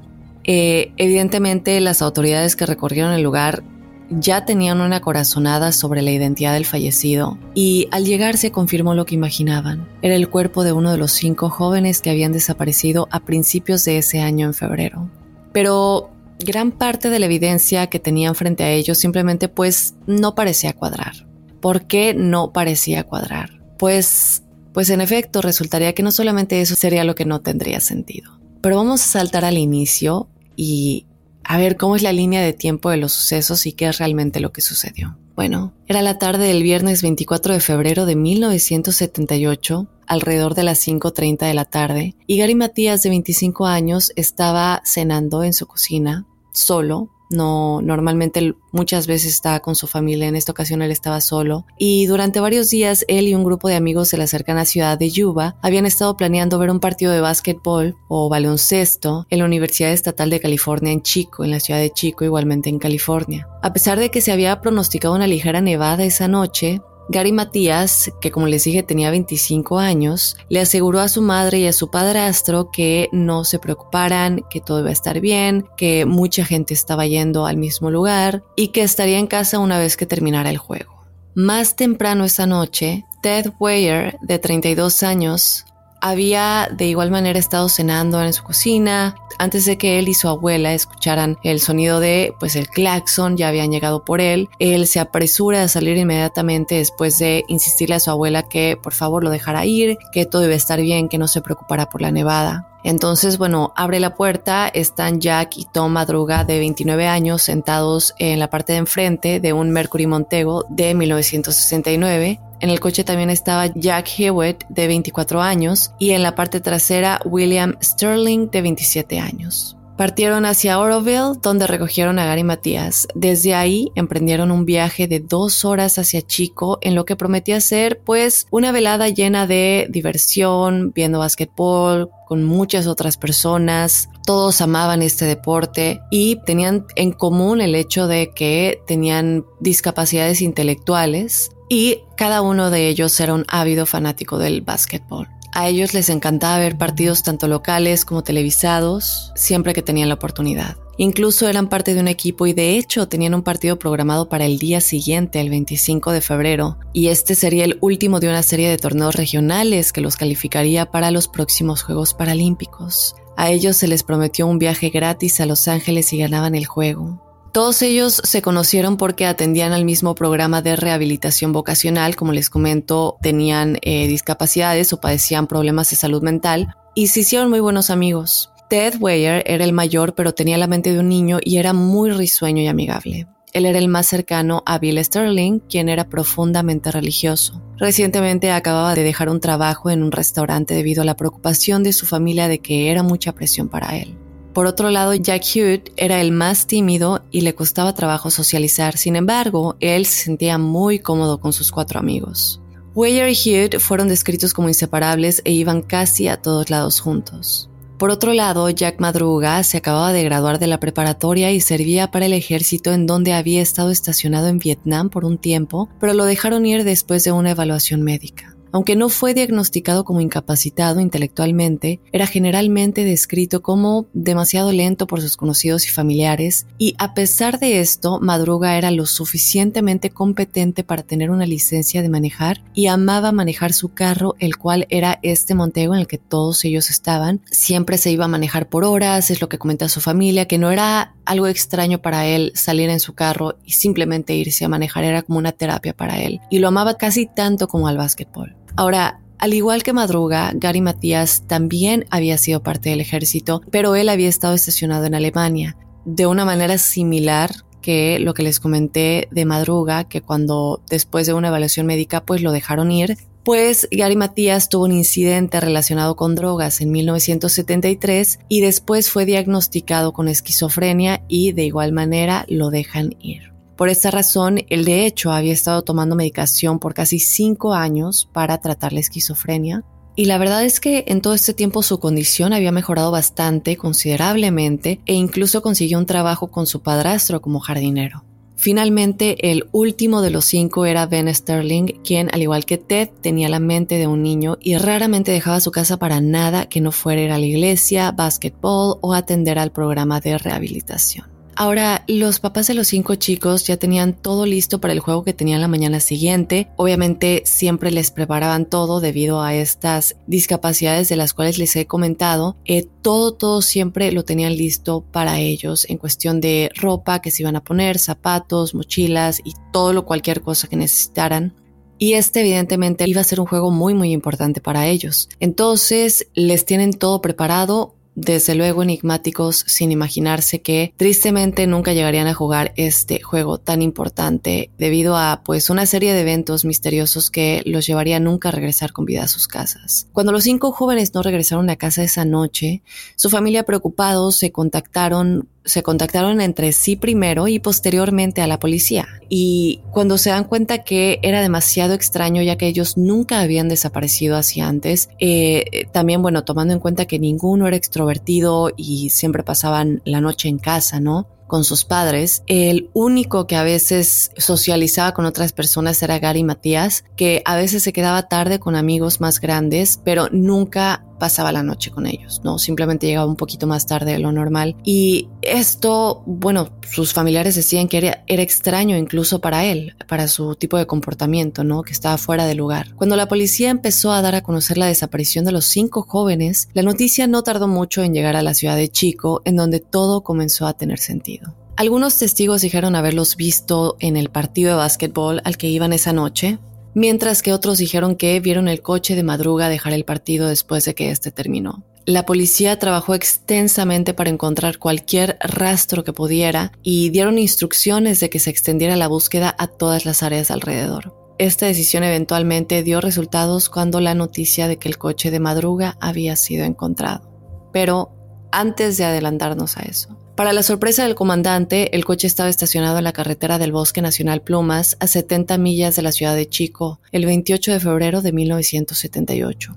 eh, 0.50 0.92
evidentemente 0.96 1.78
las 1.82 2.00
autoridades 2.00 2.56
que 2.56 2.64
recorrieron 2.64 3.12
el 3.12 3.20
lugar 3.20 3.62
ya 4.08 4.46
tenían 4.46 4.80
una 4.80 5.02
corazonada 5.02 5.72
sobre 5.72 6.00
la 6.00 6.10
identidad 6.10 6.54
del 6.54 6.64
fallecido 6.64 7.36
y 7.54 7.86
al 7.90 8.06
llegar 8.06 8.38
se 8.38 8.50
confirmó 8.50 8.94
lo 8.94 9.04
que 9.04 9.14
imaginaban. 9.14 9.86
Era 10.00 10.14
el 10.14 10.30
cuerpo 10.30 10.64
de 10.64 10.72
uno 10.72 10.90
de 10.90 10.96
los 10.96 11.12
cinco 11.12 11.50
jóvenes 11.50 12.00
que 12.00 12.08
habían 12.08 12.32
desaparecido 12.32 13.08
a 13.10 13.20
principios 13.20 13.84
de 13.84 13.98
ese 13.98 14.20
año 14.22 14.46
en 14.46 14.54
febrero. 14.54 15.10
Pero 15.52 16.12
gran 16.38 16.72
parte 16.72 17.10
de 17.10 17.18
la 17.18 17.26
evidencia 17.26 17.88
que 17.88 17.98
tenían 17.98 18.34
frente 18.34 18.64
a 18.64 18.70
ellos 18.70 18.96
simplemente 18.96 19.50
pues 19.50 19.96
no 20.06 20.34
parecía 20.34 20.72
cuadrar. 20.72 21.26
¿Por 21.60 21.86
qué 21.86 22.14
no 22.14 22.54
parecía 22.54 23.04
cuadrar? 23.04 23.60
Pues, 23.78 24.44
pues 24.72 24.88
en 24.88 25.02
efecto 25.02 25.42
resultaría 25.42 25.92
que 25.92 26.02
no 26.02 26.10
solamente 26.10 26.62
eso 26.62 26.74
sería 26.74 27.04
lo 27.04 27.14
que 27.14 27.26
no 27.26 27.42
tendría 27.42 27.80
sentido. 27.80 28.40
Pero 28.62 28.76
vamos 28.76 29.02
a 29.02 29.08
saltar 29.08 29.44
al 29.44 29.58
inicio 29.58 30.30
y 30.58 31.06
a 31.44 31.56
ver 31.56 31.76
cómo 31.76 31.94
es 31.94 32.02
la 32.02 32.12
línea 32.12 32.42
de 32.42 32.52
tiempo 32.52 32.90
de 32.90 32.96
los 32.96 33.12
sucesos 33.12 33.64
y 33.64 33.72
qué 33.72 33.86
es 33.86 33.98
realmente 33.98 34.40
lo 34.40 34.52
que 34.52 34.60
sucedió. 34.60 35.16
Bueno, 35.36 35.72
era 35.86 36.02
la 36.02 36.18
tarde 36.18 36.48
del 36.48 36.64
viernes 36.64 37.00
24 37.00 37.54
de 37.54 37.60
febrero 37.60 38.06
de 38.06 38.16
1978, 38.16 39.88
alrededor 40.08 40.56
de 40.56 40.64
las 40.64 40.84
5.30 40.84 41.46
de 41.46 41.54
la 41.54 41.64
tarde, 41.64 42.16
y 42.26 42.38
Gary 42.38 42.56
Matías, 42.56 43.02
de 43.02 43.10
25 43.10 43.66
años, 43.66 44.12
estaba 44.16 44.82
cenando 44.84 45.44
en 45.44 45.52
su 45.52 45.68
cocina, 45.68 46.26
solo, 46.52 47.10
no, 47.30 47.80
normalmente 47.82 48.54
muchas 48.72 49.06
veces 49.06 49.34
estaba 49.34 49.60
con 49.60 49.74
su 49.74 49.86
familia, 49.86 50.28
en 50.28 50.36
esta 50.36 50.52
ocasión 50.52 50.82
él 50.82 50.90
estaba 50.90 51.20
solo. 51.20 51.64
Y 51.78 52.06
durante 52.06 52.40
varios 52.40 52.70
días 52.70 53.04
él 53.08 53.28
y 53.28 53.34
un 53.34 53.44
grupo 53.44 53.68
de 53.68 53.76
amigos 53.76 54.10
de 54.10 54.18
la 54.18 54.26
cercana 54.26 54.64
ciudad 54.64 54.98
de 54.98 55.10
Yuba 55.10 55.56
habían 55.62 55.86
estado 55.86 56.16
planeando 56.16 56.58
ver 56.58 56.70
un 56.70 56.80
partido 56.80 57.12
de 57.12 57.20
básquetbol 57.20 57.96
o 58.08 58.28
baloncesto 58.28 59.26
en 59.30 59.40
la 59.40 59.44
Universidad 59.44 59.92
Estatal 59.92 60.30
de 60.30 60.40
California 60.40 60.92
en 60.92 61.02
Chico, 61.02 61.44
en 61.44 61.50
la 61.50 61.60
ciudad 61.60 61.80
de 61.80 61.90
Chico, 61.90 62.24
igualmente 62.24 62.68
en 62.70 62.78
California. 62.78 63.48
A 63.62 63.72
pesar 63.72 63.98
de 63.98 64.10
que 64.10 64.20
se 64.20 64.32
había 64.32 64.60
pronosticado 64.60 65.14
una 65.14 65.26
ligera 65.26 65.60
nevada 65.60 66.04
esa 66.04 66.28
noche, 66.28 66.80
Gary 67.08 67.32
Matías, 67.32 68.12
que 68.20 68.30
como 68.30 68.46
les 68.46 68.64
dije 68.64 68.82
tenía 68.82 69.10
25 69.10 69.78
años, 69.78 70.36
le 70.48 70.60
aseguró 70.60 71.00
a 71.00 71.08
su 71.08 71.22
madre 71.22 71.60
y 71.60 71.66
a 71.66 71.72
su 71.72 71.90
padrastro 71.90 72.70
que 72.70 73.08
no 73.12 73.44
se 73.44 73.58
preocuparan, 73.58 74.44
que 74.50 74.60
todo 74.60 74.80
iba 74.80 74.90
a 74.90 74.92
estar 74.92 75.20
bien, 75.20 75.66
que 75.76 76.04
mucha 76.04 76.44
gente 76.44 76.74
estaba 76.74 77.06
yendo 77.06 77.46
al 77.46 77.56
mismo 77.56 77.90
lugar 77.90 78.42
y 78.56 78.68
que 78.68 78.82
estaría 78.82 79.18
en 79.18 79.26
casa 79.26 79.58
una 79.58 79.78
vez 79.78 79.96
que 79.96 80.06
terminara 80.06 80.50
el 80.50 80.58
juego. 80.58 80.98
Más 81.34 81.76
temprano 81.76 82.24
esa 82.24 82.46
noche, 82.46 83.04
Ted 83.22 83.52
Weyer, 83.58 84.18
de 84.22 84.38
32 84.38 85.02
años, 85.02 85.64
había 86.00 86.68
de 86.72 86.86
igual 86.86 87.10
manera 87.10 87.38
estado 87.38 87.68
cenando 87.68 88.22
en 88.22 88.32
su 88.32 88.42
cocina. 88.42 89.16
Antes 89.38 89.64
de 89.64 89.78
que 89.78 89.98
él 89.98 90.08
y 90.08 90.14
su 90.14 90.28
abuela 90.28 90.74
escucharan 90.74 91.38
el 91.42 91.60
sonido 91.60 92.00
de 92.00 92.34
pues 92.40 92.56
el 92.56 92.68
claxon 92.68 93.36
ya 93.36 93.48
habían 93.48 93.70
llegado 93.70 94.04
por 94.04 94.20
él 94.20 94.48
él 94.58 94.88
se 94.88 94.98
apresura 94.98 95.62
a 95.62 95.68
salir 95.68 95.96
inmediatamente 95.96 96.74
después 96.74 97.18
de 97.18 97.44
insistirle 97.46 97.94
a 97.94 98.00
su 98.00 98.10
abuela 98.10 98.48
que 98.48 98.76
por 98.76 98.94
favor 98.94 99.22
lo 99.22 99.30
dejara 99.30 99.64
ir 99.64 99.96
que 100.12 100.26
todo 100.26 100.42
iba 100.42 100.54
a 100.54 100.56
estar 100.56 100.80
bien 100.80 101.08
que 101.08 101.18
no 101.18 101.28
se 101.28 101.40
preocupara 101.40 101.88
por 101.88 102.02
la 102.02 102.10
nevada 102.10 102.68
entonces, 102.84 103.38
bueno, 103.38 103.72
abre 103.76 104.00
la 104.00 104.14
puerta, 104.14 104.68
están 104.68 105.20
Jack 105.20 105.56
y 105.56 105.66
Tom 105.66 105.92
Madruga 105.92 106.44
de 106.44 106.58
29 106.58 107.06
años 107.06 107.42
sentados 107.42 108.14
en 108.18 108.38
la 108.38 108.50
parte 108.50 108.72
de 108.72 108.78
enfrente 108.78 109.40
de 109.40 109.52
un 109.52 109.70
Mercury 109.70 110.06
Montego 110.06 110.64
de 110.68 110.94
1969 110.94 112.40
en 112.60 112.70
el 112.70 112.80
coche 112.80 113.04
también 113.04 113.30
estaba 113.30 113.66
Jack 113.72 114.08
Hewitt, 114.18 114.64
de 114.68 114.88
24 114.88 115.40
años, 115.40 115.92
y 115.98 116.10
en 116.10 116.22
la 116.22 116.34
parte 116.34 116.60
trasera 116.60 117.20
William 117.24 117.76
Sterling, 117.80 118.50
de 118.50 118.62
27 118.62 119.20
años. 119.20 119.76
Partieron 119.96 120.44
hacia 120.44 120.78
Oroville, 120.78 121.38
donde 121.42 121.66
recogieron 121.66 122.18
a 122.18 122.24
Gary 122.24 122.44
Matías. 122.44 123.08
Desde 123.16 123.54
ahí 123.54 123.90
emprendieron 123.96 124.52
un 124.52 124.64
viaje 124.64 125.08
de 125.08 125.18
dos 125.18 125.64
horas 125.64 125.98
hacia 125.98 126.22
Chico, 126.22 126.78
en 126.82 126.94
lo 126.94 127.04
que 127.04 127.16
prometía 127.16 127.60
ser, 127.60 128.00
pues, 128.04 128.46
una 128.50 128.70
velada 128.70 129.08
llena 129.08 129.48
de 129.48 129.88
diversión, 129.90 130.92
viendo 130.94 131.18
básquetbol, 131.18 132.10
con 132.28 132.44
muchas 132.44 132.86
otras 132.86 133.16
personas. 133.16 134.10
Todos 134.26 134.60
amaban 134.60 135.00
este 135.02 135.24
deporte 135.24 136.00
y 136.10 136.36
tenían 136.44 136.84
en 136.94 137.12
común 137.12 137.62
el 137.62 137.74
hecho 137.74 138.06
de 138.06 138.32
que 138.34 138.82
tenían 138.86 139.46
discapacidades 139.60 140.42
intelectuales 140.42 141.50
y 141.70 142.02
cada 142.16 142.42
uno 142.42 142.70
de 142.70 142.88
ellos 142.88 143.18
era 143.18 143.32
un 143.32 143.46
ávido 143.48 143.86
fanático 143.86 144.38
del 144.38 144.60
básquetbol. 144.60 145.28
A 145.52 145.68
ellos 145.68 145.94
les 145.94 146.08
encantaba 146.08 146.58
ver 146.58 146.76
partidos 146.76 147.22
tanto 147.22 147.48
locales 147.48 148.04
como 148.04 148.22
televisados, 148.22 149.32
siempre 149.34 149.74
que 149.74 149.82
tenían 149.82 150.08
la 150.08 150.14
oportunidad. 150.14 150.76
Incluso 151.00 151.48
eran 151.48 151.68
parte 151.68 151.94
de 151.94 152.00
un 152.00 152.08
equipo 152.08 152.46
y 152.46 152.52
de 152.52 152.76
hecho 152.76 153.06
tenían 153.06 153.34
un 153.34 153.42
partido 153.42 153.78
programado 153.78 154.28
para 154.28 154.46
el 154.46 154.58
día 154.58 154.80
siguiente, 154.80 155.40
el 155.40 155.48
25 155.48 156.10
de 156.10 156.20
febrero, 156.20 156.78
y 156.92 157.08
este 157.08 157.36
sería 157.36 157.64
el 157.64 157.78
último 157.80 158.18
de 158.18 158.28
una 158.28 158.42
serie 158.42 158.68
de 158.68 158.78
torneos 158.78 159.14
regionales 159.14 159.92
que 159.92 160.00
los 160.00 160.16
calificaría 160.16 160.90
para 160.90 161.12
los 161.12 161.28
próximos 161.28 161.82
Juegos 161.82 162.14
Paralímpicos. 162.14 163.14
A 163.36 163.50
ellos 163.50 163.76
se 163.76 163.86
les 163.86 164.02
prometió 164.02 164.48
un 164.48 164.58
viaje 164.58 164.90
gratis 164.90 165.40
a 165.40 165.46
Los 165.46 165.68
Ángeles 165.68 166.06
si 166.06 166.18
ganaban 166.18 166.56
el 166.56 166.66
juego. 166.66 167.22
Todos 167.52 167.80
ellos 167.82 168.20
se 168.24 168.42
conocieron 168.42 168.96
porque 168.96 169.26
atendían 169.26 169.72
al 169.72 169.84
mismo 169.84 170.14
programa 170.14 170.60
de 170.60 170.76
rehabilitación 170.76 171.52
vocacional, 171.52 172.14
como 172.14 172.32
les 172.32 172.50
comento, 172.50 173.16
tenían 173.22 173.78
eh, 173.82 174.06
discapacidades 174.06 174.92
o 174.92 175.00
padecían 175.00 175.46
problemas 175.46 175.90
de 175.90 175.96
salud 175.96 176.22
mental 176.22 176.74
y 176.94 177.08
se 177.08 177.20
hicieron 177.20 177.48
muy 177.48 177.60
buenos 177.60 177.90
amigos. 177.90 178.50
Ted 178.68 178.96
Weyer 179.00 179.42
era 179.46 179.64
el 179.64 179.72
mayor, 179.72 180.14
pero 180.14 180.34
tenía 180.34 180.58
la 180.58 180.66
mente 180.66 180.92
de 180.92 181.00
un 181.00 181.08
niño 181.08 181.38
y 181.42 181.56
era 181.56 181.72
muy 181.72 182.10
risueño 182.10 182.62
y 182.62 182.66
amigable. 182.66 183.26
Él 183.54 183.64
era 183.64 183.78
el 183.78 183.88
más 183.88 184.06
cercano 184.06 184.62
a 184.66 184.78
Bill 184.78 185.02
Sterling, 185.02 185.60
quien 185.60 185.88
era 185.88 186.08
profundamente 186.08 186.90
religioso. 186.90 187.62
Recientemente 187.78 188.50
acababa 188.50 188.94
de 188.94 189.04
dejar 189.04 189.30
un 189.30 189.40
trabajo 189.40 189.88
en 189.88 190.02
un 190.02 190.12
restaurante 190.12 190.74
debido 190.74 191.00
a 191.00 191.06
la 191.06 191.16
preocupación 191.16 191.82
de 191.82 191.94
su 191.94 192.04
familia 192.04 192.46
de 192.46 192.58
que 192.58 192.90
era 192.90 193.02
mucha 193.02 193.32
presión 193.32 193.68
para 193.68 193.96
él. 193.96 194.18
Por 194.58 194.66
otro 194.66 194.90
lado, 194.90 195.14
Jack 195.14 195.44
Hewitt 195.54 195.90
era 195.96 196.20
el 196.20 196.32
más 196.32 196.66
tímido 196.66 197.22
y 197.30 197.42
le 197.42 197.54
costaba 197.54 197.94
trabajo 197.94 198.28
socializar. 198.28 198.96
Sin 198.96 199.14
embargo, 199.14 199.76
él 199.78 200.04
se 200.04 200.24
sentía 200.24 200.58
muy 200.58 200.98
cómodo 200.98 201.38
con 201.38 201.52
sus 201.52 201.70
cuatro 201.70 202.00
amigos. 202.00 202.60
Weyer 202.92 203.28
y 203.28 203.36
Hewitt 203.36 203.78
fueron 203.78 204.08
descritos 204.08 204.52
como 204.52 204.66
inseparables 204.66 205.42
e 205.44 205.52
iban 205.52 205.80
casi 205.80 206.26
a 206.26 206.42
todos 206.42 206.70
lados 206.70 206.98
juntos. 206.98 207.70
Por 207.98 208.10
otro 208.10 208.32
lado, 208.32 208.68
Jack 208.68 208.98
Madruga 208.98 209.62
se 209.62 209.76
acababa 209.76 210.12
de 210.12 210.24
graduar 210.24 210.58
de 210.58 210.66
la 210.66 210.80
preparatoria 210.80 211.52
y 211.52 211.60
servía 211.60 212.10
para 212.10 212.26
el 212.26 212.32
ejército 212.32 212.92
en 212.92 213.06
donde 213.06 213.34
había 213.34 213.62
estado 213.62 213.92
estacionado 213.92 214.48
en 214.48 214.58
Vietnam 214.58 215.08
por 215.08 215.24
un 215.24 215.38
tiempo, 215.38 215.88
pero 216.00 216.14
lo 216.14 216.24
dejaron 216.24 216.66
ir 216.66 216.82
después 216.82 217.22
de 217.22 217.30
una 217.30 217.52
evaluación 217.52 218.02
médica. 218.02 218.57
Aunque 218.72 218.96
no 218.96 219.08
fue 219.08 219.34
diagnosticado 219.34 220.04
como 220.04 220.20
incapacitado 220.20 221.00
intelectualmente, 221.00 222.00
era 222.12 222.26
generalmente 222.26 223.04
descrito 223.04 223.62
como 223.62 224.06
demasiado 224.12 224.72
lento 224.72 225.06
por 225.06 225.20
sus 225.20 225.36
conocidos 225.36 225.86
y 225.86 225.90
familiares, 225.90 226.66
y 226.78 226.94
a 226.98 227.14
pesar 227.14 227.58
de 227.58 227.80
esto, 227.80 228.20
Madruga 228.20 228.76
era 228.76 228.90
lo 228.90 229.06
suficientemente 229.06 230.10
competente 230.10 230.84
para 230.84 231.02
tener 231.02 231.30
una 231.30 231.46
licencia 231.46 232.02
de 232.02 232.08
manejar 232.08 232.62
y 232.74 232.86
amaba 232.86 233.32
manejar 233.32 233.72
su 233.72 233.90
carro, 233.94 234.34
el 234.38 234.56
cual 234.56 234.86
era 234.90 235.18
este 235.22 235.54
Montego 235.54 235.94
en 235.94 236.00
el 236.00 236.06
que 236.06 236.18
todos 236.18 236.64
ellos 236.64 236.90
estaban. 236.90 237.40
Siempre 237.50 237.98
se 237.98 238.10
iba 238.10 238.26
a 238.26 238.28
manejar 238.28 238.68
por 238.68 238.84
horas, 238.84 239.30
es 239.30 239.40
lo 239.40 239.48
que 239.48 239.58
comenta 239.58 239.88
su 239.88 240.00
familia, 240.00 240.46
que 240.46 240.58
no 240.58 240.70
era 240.70 241.14
algo 241.24 241.46
extraño 241.46 242.00
para 242.00 242.26
él 242.26 242.52
salir 242.54 242.90
en 242.90 243.00
su 243.00 243.14
carro 243.14 243.56
y 243.64 243.72
simplemente 243.72 244.34
irse 244.34 244.64
a 244.64 244.68
manejar, 244.68 245.04
era 245.04 245.22
como 245.22 245.38
una 245.38 245.52
terapia 245.52 245.94
para 245.94 246.20
él, 246.20 246.40
y 246.50 246.58
lo 246.58 246.68
amaba 246.68 246.94
casi 246.94 247.26
tanto 247.26 247.68
como 247.68 247.88
al 247.88 247.96
básquetbol. 247.96 248.57
Ahora, 248.76 249.20
al 249.38 249.54
igual 249.54 249.82
que 249.82 249.92
Madruga, 249.92 250.50
Gary 250.54 250.80
Matías 250.80 251.44
también 251.46 252.06
había 252.10 252.38
sido 252.38 252.62
parte 252.62 252.90
del 252.90 253.00
ejército, 253.00 253.62
pero 253.70 253.94
él 253.94 254.08
había 254.08 254.28
estado 254.28 254.54
estacionado 254.54 255.04
en 255.04 255.14
Alemania, 255.14 255.76
de 256.04 256.26
una 256.26 256.44
manera 256.44 256.78
similar 256.78 257.52
que 257.80 258.18
lo 258.18 258.34
que 258.34 258.42
les 258.42 258.58
comenté 258.58 259.28
de 259.30 259.44
Madruga, 259.44 260.08
que 260.08 260.20
cuando 260.20 260.82
después 260.90 261.26
de 261.26 261.34
una 261.34 261.48
evaluación 261.48 261.86
médica 261.86 262.24
pues 262.24 262.42
lo 262.42 262.52
dejaron 262.52 262.90
ir, 262.90 263.16
pues 263.44 263.88
Gary 263.90 264.16
Matías 264.16 264.68
tuvo 264.68 264.84
un 264.84 264.92
incidente 264.92 265.60
relacionado 265.60 266.16
con 266.16 266.34
drogas 266.34 266.80
en 266.80 266.90
1973 266.90 268.40
y 268.48 268.60
después 268.60 269.10
fue 269.10 269.24
diagnosticado 269.24 270.12
con 270.12 270.28
esquizofrenia 270.28 271.22
y 271.28 271.52
de 271.52 271.64
igual 271.64 271.92
manera 271.92 272.44
lo 272.48 272.70
dejan 272.70 273.14
ir. 273.20 273.57
Por 273.78 273.90
esta 273.90 274.10
razón, 274.10 274.58
él 274.70 274.84
de 274.84 275.06
hecho 275.06 275.30
había 275.30 275.52
estado 275.52 275.82
tomando 275.82 276.16
medicación 276.16 276.80
por 276.80 276.94
casi 276.94 277.20
cinco 277.20 277.74
años 277.74 278.28
para 278.32 278.60
tratar 278.60 278.92
la 278.92 278.98
esquizofrenia. 278.98 279.84
Y 280.16 280.24
la 280.24 280.36
verdad 280.36 280.64
es 280.64 280.80
que 280.80 281.04
en 281.06 281.20
todo 281.20 281.32
este 281.32 281.54
tiempo 281.54 281.84
su 281.84 282.00
condición 282.00 282.52
había 282.52 282.72
mejorado 282.72 283.12
bastante, 283.12 283.76
considerablemente, 283.76 285.00
e 285.06 285.14
incluso 285.14 285.62
consiguió 285.62 285.96
un 285.98 286.06
trabajo 286.06 286.48
con 286.48 286.66
su 286.66 286.82
padrastro 286.82 287.40
como 287.40 287.60
jardinero. 287.60 288.24
Finalmente, 288.56 289.52
el 289.52 289.68
último 289.70 290.22
de 290.22 290.30
los 290.30 290.46
cinco 290.46 290.84
era 290.84 291.06
Ben 291.06 291.32
Sterling, 291.32 292.02
quien, 292.02 292.30
al 292.34 292.42
igual 292.42 292.64
que 292.64 292.78
Ted, 292.78 293.10
tenía 293.22 293.48
la 293.48 293.60
mente 293.60 293.96
de 293.96 294.08
un 294.08 294.24
niño 294.24 294.58
y 294.60 294.76
raramente 294.76 295.30
dejaba 295.30 295.60
su 295.60 295.70
casa 295.70 295.98
para 295.98 296.20
nada 296.20 296.68
que 296.68 296.80
no 296.80 296.90
fuera 296.90 297.22
ir 297.22 297.30
a 297.30 297.38
la 297.38 297.46
iglesia, 297.46 298.10
básquetbol 298.10 298.98
o 299.00 299.14
atender 299.14 299.60
al 299.60 299.70
programa 299.70 300.18
de 300.18 300.36
rehabilitación. 300.36 301.37
Ahora, 301.60 302.04
los 302.06 302.38
papás 302.38 302.68
de 302.68 302.74
los 302.74 302.86
cinco 302.86 303.16
chicos 303.16 303.66
ya 303.66 303.76
tenían 303.76 304.12
todo 304.12 304.46
listo 304.46 304.80
para 304.80 304.92
el 304.92 305.00
juego 305.00 305.24
que 305.24 305.32
tenían 305.32 305.60
la 305.60 305.66
mañana 305.66 305.98
siguiente. 305.98 306.68
Obviamente 306.76 307.42
siempre 307.46 307.90
les 307.90 308.12
preparaban 308.12 308.64
todo 308.64 309.00
debido 309.00 309.42
a 309.42 309.56
estas 309.56 310.14
discapacidades 310.28 311.08
de 311.08 311.16
las 311.16 311.34
cuales 311.34 311.58
les 311.58 311.74
he 311.74 311.84
comentado. 311.84 312.56
Eh, 312.64 312.86
todo, 313.02 313.34
todo 313.34 313.60
siempre 313.60 314.12
lo 314.12 314.24
tenían 314.24 314.56
listo 314.56 315.00
para 315.10 315.40
ellos 315.40 315.84
en 315.88 315.98
cuestión 315.98 316.40
de 316.40 316.70
ropa 316.76 317.20
que 317.20 317.32
se 317.32 317.42
iban 317.42 317.56
a 317.56 317.64
poner, 317.64 317.98
zapatos, 317.98 318.72
mochilas 318.72 319.40
y 319.42 319.54
todo 319.72 319.92
lo 319.92 320.04
cualquier 320.04 320.42
cosa 320.42 320.68
que 320.68 320.76
necesitaran. 320.76 321.56
Y 321.98 322.12
este 322.12 322.40
evidentemente 322.42 323.08
iba 323.08 323.20
a 323.20 323.24
ser 323.24 323.40
un 323.40 323.46
juego 323.46 323.72
muy 323.72 323.94
muy 323.94 324.12
importante 324.12 324.60
para 324.60 324.86
ellos. 324.86 325.28
Entonces 325.40 326.28
les 326.34 326.64
tienen 326.64 326.92
todo 326.92 327.20
preparado, 327.20 327.96
desde 328.20 328.56
luego 328.56 328.82
enigmáticos 328.82 329.64
sin 329.68 329.92
imaginarse 329.92 330.60
que 330.60 330.92
tristemente 330.96 331.68
nunca 331.68 331.92
llegarían 331.92 332.26
a 332.26 332.34
jugar 332.34 332.72
este 332.76 333.22
juego 333.22 333.58
tan 333.58 333.80
importante 333.80 334.70
debido 334.76 335.16
a 335.16 335.42
pues 335.44 335.70
una 335.70 335.86
serie 335.86 336.12
de 336.12 336.22
eventos 336.22 336.64
misteriosos 336.64 337.30
que 337.30 337.62
los 337.64 337.86
llevaría 337.86 338.18
nunca 338.18 338.48
a 338.48 338.52
regresar 338.52 338.92
con 338.92 339.04
vida 339.04 339.22
a 339.22 339.28
sus 339.28 339.46
casas. 339.46 340.08
Cuando 340.12 340.32
los 340.32 340.42
cinco 340.42 340.72
jóvenes 340.72 341.14
no 341.14 341.22
regresaron 341.22 341.70
a 341.70 341.76
casa 341.76 342.02
esa 342.02 342.24
noche, 342.24 342.82
su 343.14 343.30
familia 343.30 343.62
preocupados 343.62 344.36
se 344.36 344.50
contactaron 344.50 345.48
se 345.68 345.82
contactaron 345.82 346.40
entre 346.40 346.72
sí 346.72 346.96
primero 346.96 347.46
y 347.46 347.58
posteriormente 347.58 348.40
a 348.40 348.46
la 348.46 348.58
policía. 348.58 349.06
Y 349.28 349.80
cuando 349.92 350.18
se 350.18 350.30
dan 350.30 350.44
cuenta 350.44 350.82
que 350.82 351.20
era 351.22 351.42
demasiado 351.42 351.94
extraño 351.94 352.42
ya 352.42 352.56
que 352.56 352.66
ellos 352.66 352.96
nunca 352.96 353.40
habían 353.40 353.68
desaparecido 353.68 354.36
así 354.36 354.60
antes, 354.60 355.10
eh, 355.20 355.86
también 355.92 356.22
bueno, 356.22 356.44
tomando 356.44 356.72
en 356.72 356.80
cuenta 356.80 357.04
que 357.04 357.18
ninguno 357.18 357.68
era 357.68 357.76
extrovertido 357.76 358.70
y 358.76 359.10
siempre 359.10 359.42
pasaban 359.42 360.00
la 360.04 360.20
noche 360.20 360.48
en 360.48 360.58
casa, 360.58 361.00
¿no? 361.00 361.28
con 361.48 361.64
sus 361.64 361.84
padres. 361.84 362.42
El 362.46 362.90
único 362.92 363.48
que 363.48 363.56
a 363.56 363.64
veces 363.64 364.30
socializaba 364.36 365.14
con 365.14 365.24
otras 365.24 365.52
personas 365.52 366.00
era 366.02 366.20
Gary 366.20 366.44
Matías, 366.44 367.04
que 367.16 367.42
a 367.44 367.56
veces 367.56 367.82
se 367.82 367.92
quedaba 367.92 368.28
tarde 368.28 368.60
con 368.60 368.76
amigos 368.76 369.20
más 369.20 369.40
grandes, 369.40 369.98
pero 370.04 370.28
nunca 370.30 371.04
pasaba 371.18 371.52
la 371.52 371.62
noche 371.62 371.90
con 371.90 372.06
ellos, 372.06 372.40
¿no? 372.44 372.58
Simplemente 372.58 373.06
llegaba 373.06 373.26
un 373.26 373.36
poquito 373.36 373.66
más 373.66 373.86
tarde 373.86 374.12
de 374.12 374.18
lo 374.18 374.32
normal. 374.32 374.76
Y 374.84 375.28
esto, 375.42 376.22
bueno, 376.26 376.70
sus 376.90 377.12
familiares 377.12 377.54
decían 377.54 377.88
que 377.88 377.98
era, 377.98 378.24
extraño 378.26 378.96
incluso 378.96 379.40
para 379.40 379.64
él, 379.64 379.94
para 380.08 380.28
su 380.28 380.54
tipo 380.54 380.78
de 380.78 380.86
comportamiento, 380.86 381.64
¿no? 381.64 381.82
Que 381.82 381.92
estaba 381.92 382.18
fuera 382.18 382.46
de 382.46 382.54
lugar. 382.54 382.94
Cuando 382.94 383.16
la 383.16 383.28
policía 383.28 383.70
empezó 383.70 384.12
a 384.12 384.22
dar 384.22 384.34
a 384.34 384.42
conocer 384.42 384.78
la 384.78 384.86
desaparición 384.86 385.44
de 385.44 385.52
los 385.52 385.64
cinco 385.64 386.02
jóvenes, 386.02 386.68
la 386.72 386.82
noticia 386.82 387.26
no 387.26 387.42
tardó 387.42 387.68
mucho 387.68 388.02
en 388.02 388.14
llegar 388.14 388.36
a 388.36 388.42
la 388.42 388.54
ciudad 388.54 388.76
de 388.76 388.88
Chico, 388.88 389.42
en 389.44 389.56
donde 389.56 389.80
todo 389.80 390.22
comenzó 390.22 390.66
a 390.66 390.74
tener 390.74 390.98
sentido. 390.98 391.54
Algunos 391.76 392.18
testigos 392.18 392.62
dijeron 392.62 392.96
haberlos 392.96 393.36
visto 393.36 393.96
en 394.00 394.16
el 394.16 394.30
partido 394.30 394.70
de 394.70 394.78
básquetbol 394.78 395.40
al 395.44 395.56
que 395.56 395.68
iban 395.68 395.92
esa 395.92 396.12
noche, 396.12 396.58
mientras 396.98 397.42
que 397.42 397.52
otros 397.52 397.78
dijeron 397.78 398.16
que 398.16 398.40
vieron 398.40 398.68
el 398.68 398.82
coche 398.82 399.14
de 399.14 399.22
madruga 399.22 399.68
dejar 399.68 399.92
el 399.92 400.04
partido 400.04 400.48
después 400.48 400.84
de 400.84 400.94
que 400.94 401.10
este 401.10 401.30
terminó. 401.30 401.84
La 402.06 402.26
policía 402.26 402.78
trabajó 402.78 403.14
extensamente 403.14 404.14
para 404.14 404.30
encontrar 404.30 404.78
cualquier 404.78 405.38
rastro 405.40 406.04
que 406.04 406.12
pudiera 406.12 406.72
y 406.82 407.10
dieron 407.10 407.38
instrucciones 407.38 408.18
de 408.18 408.30
que 408.30 408.40
se 408.40 408.50
extendiera 408.50 408.96
la 408.96 409.08
búsqueda 409.08 409.54
a 409.58 409.68
todas 409.68 410.06
las 410.06 410.22
áreas 410.22 410.50
alrededor. 410.50 411.14
Esta 411.38 411.66
decisión 411.66 412.02
eventualmente 412.02 412.82
dio 412.82 413.00
resultados 413.00 413.68
cuando 413.68 414.00
la 414.00 414.14
noticia 414.14 414.66
de 414.66 414.78
que 414.78 414.88
el 414.88 414.98
coche 414.98 415.30
de 415.30 415.38
madruga 415.38 415.96
había 416.00 416.34
sido 416.34 416.64
encontrado. 416.64 417.70
Pero 417.72 418.10
antes 418.50 418.96
de 418.96 419.04
adelantarnos 419.04 419.76
a 419.76 419.82
eso. 419.82 420.18
Para 420.38 420.52
la 420.52 420.62
sorpresa 420.62 421.02
del 421.02 421.16
comandante, 421.16 421.96
el 421.96 422.04
coche 422.04 422.28
estaba 422.28 422.48
estacionado 422.48 422.98
en 422.98 423.02
la 423.02 423.12
carretera 423.12 423.58
del 423.58 423.72
Bosque 423.72 424.02
Nacional 424.02 424.40
Plumas, 424.40 424.96
a 425.00 425.08
70 425.08 425.58
millas 425.58 425.96
de 425.96 426.02
la 426.02 426.12
ciudad 426.12 426.36
de 426.36 426.48
Chico, 426.48 427.00
el 427.10 427.26
28 427.26 427.72
de 427.72 427.80
febrero 427.80 428.22
de 428.22 428.30
1978. 428.30 429.74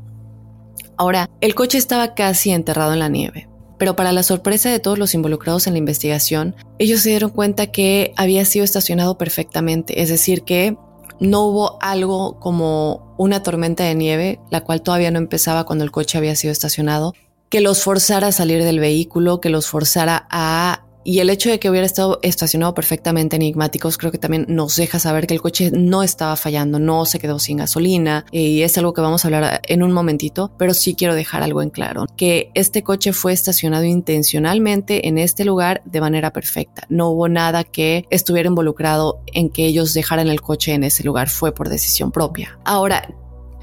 Ahora, 0.98 1.28
el 1.42 1.56
coche 1.56 1.80
estaba 1.80 2.14
casi 2.14 2.52
enterrado 2.52 2.94
en 2.94 3.00
la 3.00 3.10
nieve, 3.10 3.50
pero 3.80 3.96
para 3.96 4.12
la 4.12 4.22
sorpresa 4.22 4.70
de 4.70 4.78
todos 4.78 5.00
los 5.00 5.16
involucrados 5.16 5.66
en 5.66 5.74
la 5.74 5.80
investigación, 5.80 6.56
ellos 6.78 7.02
se 7.02 7.10
dieron 7.10 7.32
cuenta 7.32 7.72
que 7.72 8.14
había 8.16 8.46
sido 8.46 8.64
estacionado 8.64 9.18
perfectamente, 9.18 10.00
es 10.00 10.10
decir, 10.10 10.44
que 10.44 10.78
no 11.20 11.42
hubo 11.42 11.82
algo 11.82 12.40
como 12.40 13.16
una 13.18 13.42
tormenta 13.42 13.84
de 13.84 13.96
nieve, 13.96 14.40
la 14.52 14.62
cual 14.62 14.84
todavía 14.84 15.10
no 15.10 15.18
empezaba 15.18 15.66
cuando 15.66 15.84
el 15.86 15.92
coche 15.92 16.20
había 16.20 16.36
sido 16.36 16.52
estacionado, 16.52 17.16
que 17.52 17.62
los 17.62 17.84
forzara 17.84 18.28
a 18.28 18.32
salir 18.32 18.64
del 18.64 18.80
vehículo, 18.80 19.42
que 19.42 19.50
los 19.50 19.68
forzara 19.68 20.26
a 20.32 20.86
y 21.04 21.20
el 21.20 21.32
hecho 21.32 21.50
de 21.50 21.60
que 21.60 21.70
hubiera 21.70 21.86
estado 21.86 22.20
estacionado 22.22 22.76
perfectamente 22.76 23.36
enigmáticos 23.36 23.98
creo 23.98 24.12
que 24.12 24.20
también 24.20 24.46
nos 24.48 24.76
deja 24.76 25.00
saber 25.00 25.26
que 25.26 25.34
el 25.34 25.42
coche 25.42 25.72
no 25.72 26.04
estaba 26.04 26.36
fallando, 26.36 26.80
no 26.80 27.06
se 27.06 27.18
quedó 27.18 27.40
sin 27.40 27.58
gasolina 27.58 28.26
y 28.32 28.62
es 28.62 28.78
algo 28.78 28.94
que 28.94 29.02
vamos 29.02 29.26
a 29.26 29.28
hablar 29.28 29.62
en 29.68 29.84
un 29.84 29.92
momentito, 29.92 30.52
pero 30.58 30.76
sí 30.76 30.94
quiero 30.94 31.16
dejar 31.16 31.42
algo 31.42 31.64
en 31.64 31.72
claro, 31.72 32.06
que 32.16 32.52
este 32.54 32.84
coche 32.84 33.14
fue 33.14 33.34
estacionado 33.34 33.84
intencionalmente 33.84 35.08
en 35.08 35.18
este 35.18 35.44
lugar 35.44 35.82
de 35.86 36.02
manera 36.02 36.32
perfecta. 36.32 36.84
No 36.88 37.10
hubo 37.10 37.28
nada 37.28 37.64
que 37.64 38.06
estuviera 38.12 38.48
involucrado 38.48 39.24
en 39.34 39.50
que 39.50 39.66
ellos 39.66 39.94
dejaran 39.94 40.28
el 40.28 40.42
coche 40.42 40.74
en 40.74 40.84
ese 40.84 41.04
lugar, 41.04 41.30
fue 41.30 41.52
por 41.52 41.68
decisión 41.68 42.12
propia. 42.12 42.60
Ahora, 42.64 43.08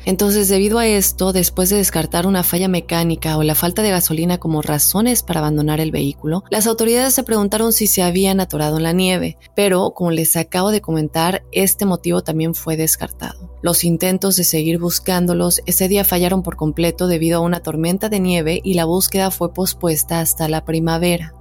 entonces, 0.09 0.49
debido 0.49 0.79
a 0.79 0.87
esto, 0.87 1.35
después 1.35 1.69
de 1.69 1.77
descartar 1.77 2.27
una 2.27 2.43
falla 2.43 2.67
mecánica 2.67 3.37
o 3.37 3.43
la 3.43 3.55
falta 3.55 3.83
de 3.83 3.91
gasolina 3.91 4.39
como 4.39 4.63
razones 4.63 5.23
para 5.23 5.41
abandonar 5.41 5.81
el 5.81 5.91
vehículo, 5.91 6.45
las 6.49 6.67
autoridades 6.67 7.13
se 7.13 7.25
preguntaron 7.25 7.75
si 7.75 7.87
se 7.87 8.03
habían 8.03 8.41
atorado 8.41 8.79
en 8.79 8.85
la 8.85 8.95
nieve, 8.95 9.37
pero 9.55 9.91
como 9.91 10.11
les 10.11 10.35
acabo 10.37 10.71
de 10.71 10.81
comentar, 10.81 11.43
este 11.53 11.85
motivo 11.85 12.23
también 12.23 12.55
fue 12.55 12.79
descartado. 12.79 13.55
Los 13.61 13.85
intentos 13.85 14.37
de 14.37 14.45
seguir 14.45 14.79
buscándolos 14.79 15.61
ese 15.67 15.89
día 15.89 16.05
fallaron 16.05 16.43
por 16.43 16.57
completo 16.57 17.07
debido 17.07 17.41
a 17.41 17.43
una 17.43 17.61
tormenta 17.61 18.09
de 18.09 18.21
nieve 18.21 18.63
y 18.65 18.73
la 18.73 18.87
búsqueda 18.87 19.31
fue 19.31 19.53
pospuesta 19.53 20.21
hasta 20.21 20.49
la 20.49 20.65
primavera. 20.65 21.35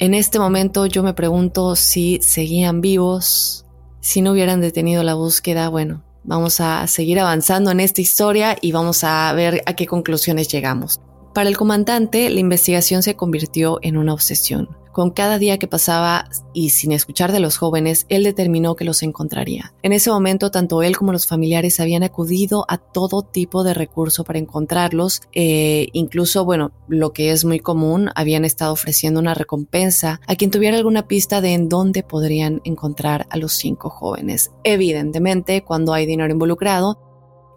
En 0.00 0.14
este 0.14 0.40
momento 0.40 0.86
yo 0.86 1.04
me 1.04 1.14
pregunto 1.14 1.76
si 1.76 2.18
seguían 2.20 2.80
vivos, 2.80 3.64
si 4.00 4.22
no 4.22 4.32
hubieran 4.32 4.60
detenido 4.60 5.04
la 5.04 5.14
búsqueda, 5.14 5.68
bueno, 5.68 6.02
Vamos 6.28 6.60
a 6.60 6.86
seguir 6.88 7.18
avanzando 7.20 7.70
en 7.70 7.80
esta 7.80 8.02
historia 8.02 8.58
y 8.60 8.70
vamos 8.70 9.02
a 9.02 9.32
ver 9.32 9.62
a 9.64 9.72
qué 9.74 9.86
conclusiones 9.86 10.48
llegamos. 10.48 11.00
Para 11.32 11.48
el 11.48 11.56
comandante, 11.56 12.28
la 12.28 12.38
investigación 12.38 13.02
se 13.02 13.16
convirtió 13.16 13.78
en 13.80 13.96
una 13.96 14.12
obsesión. 14.12 14.68
Con 14.98 15.12
cada 15.12 15.38
día 15.38 15.58
que 15.58 15.68
pasaba 15.68 16.28
y 16.52 16.70
sin 16.70 16.90
escuchar 16.90 17.30
de 17.30 17.38
los 17.38 17.56
jóvenes, 17.56 18.04
él 18.08 18.24
determinó 18.24 18.74
que 18.74 18.84
los 18.84 19.04
encontraría. 19.04 19.72
En 19.84 19.92
ese 19.92 20.10
momento, 20.10 20.50
tanto 20.50 20.82
él 20.82 20.96
como 20.96 21.12
los 21.12 21.28
familiares 21.28 21.78
habían 21.78 22.02
acudido 22.02 22.64
a 22.66 22.78
todo 22.78 23.22
tipo 23.22 23.62
de 23.62 23.74
recurso 23.74 24.24
para 24.24 24.40
encontrarlos. 24.40 25.20
Eh, 25.32 25.86
incluso, 25.92 26.44
bueno, 26.44 26.72
lo 26.88 27.12
que 27.12 27.30
es 27.30 27.44
muy 27.44 27.60
común, 27.60 28.10
habían 28.16 28.44
estado 28.44 28.72
ofreciendo 28.72 29.20
una 29.20 29.34
recompensa 29.34 30.20
a 30.26 30.34
quien 30.34 30.50
tuviera 30.50 30.76
alguna 30.76 31.06
pista 31.06 31.40
de 31.40 31.52
en 31.52 31.68
dónde 31.68 32.02
podrían 32.02 32.60
encontrar 32.64 33.28
a 33.30 33.36
los 33.36 33.52
cinco 33.52 33.90
jóvenes. 33.90 34.50
Evidentemente, 34.64 35.62
cuando 35.62 35.92
hay 35.92 36.06
dinero 36.06 36.32
involucrado, 36.32 36.98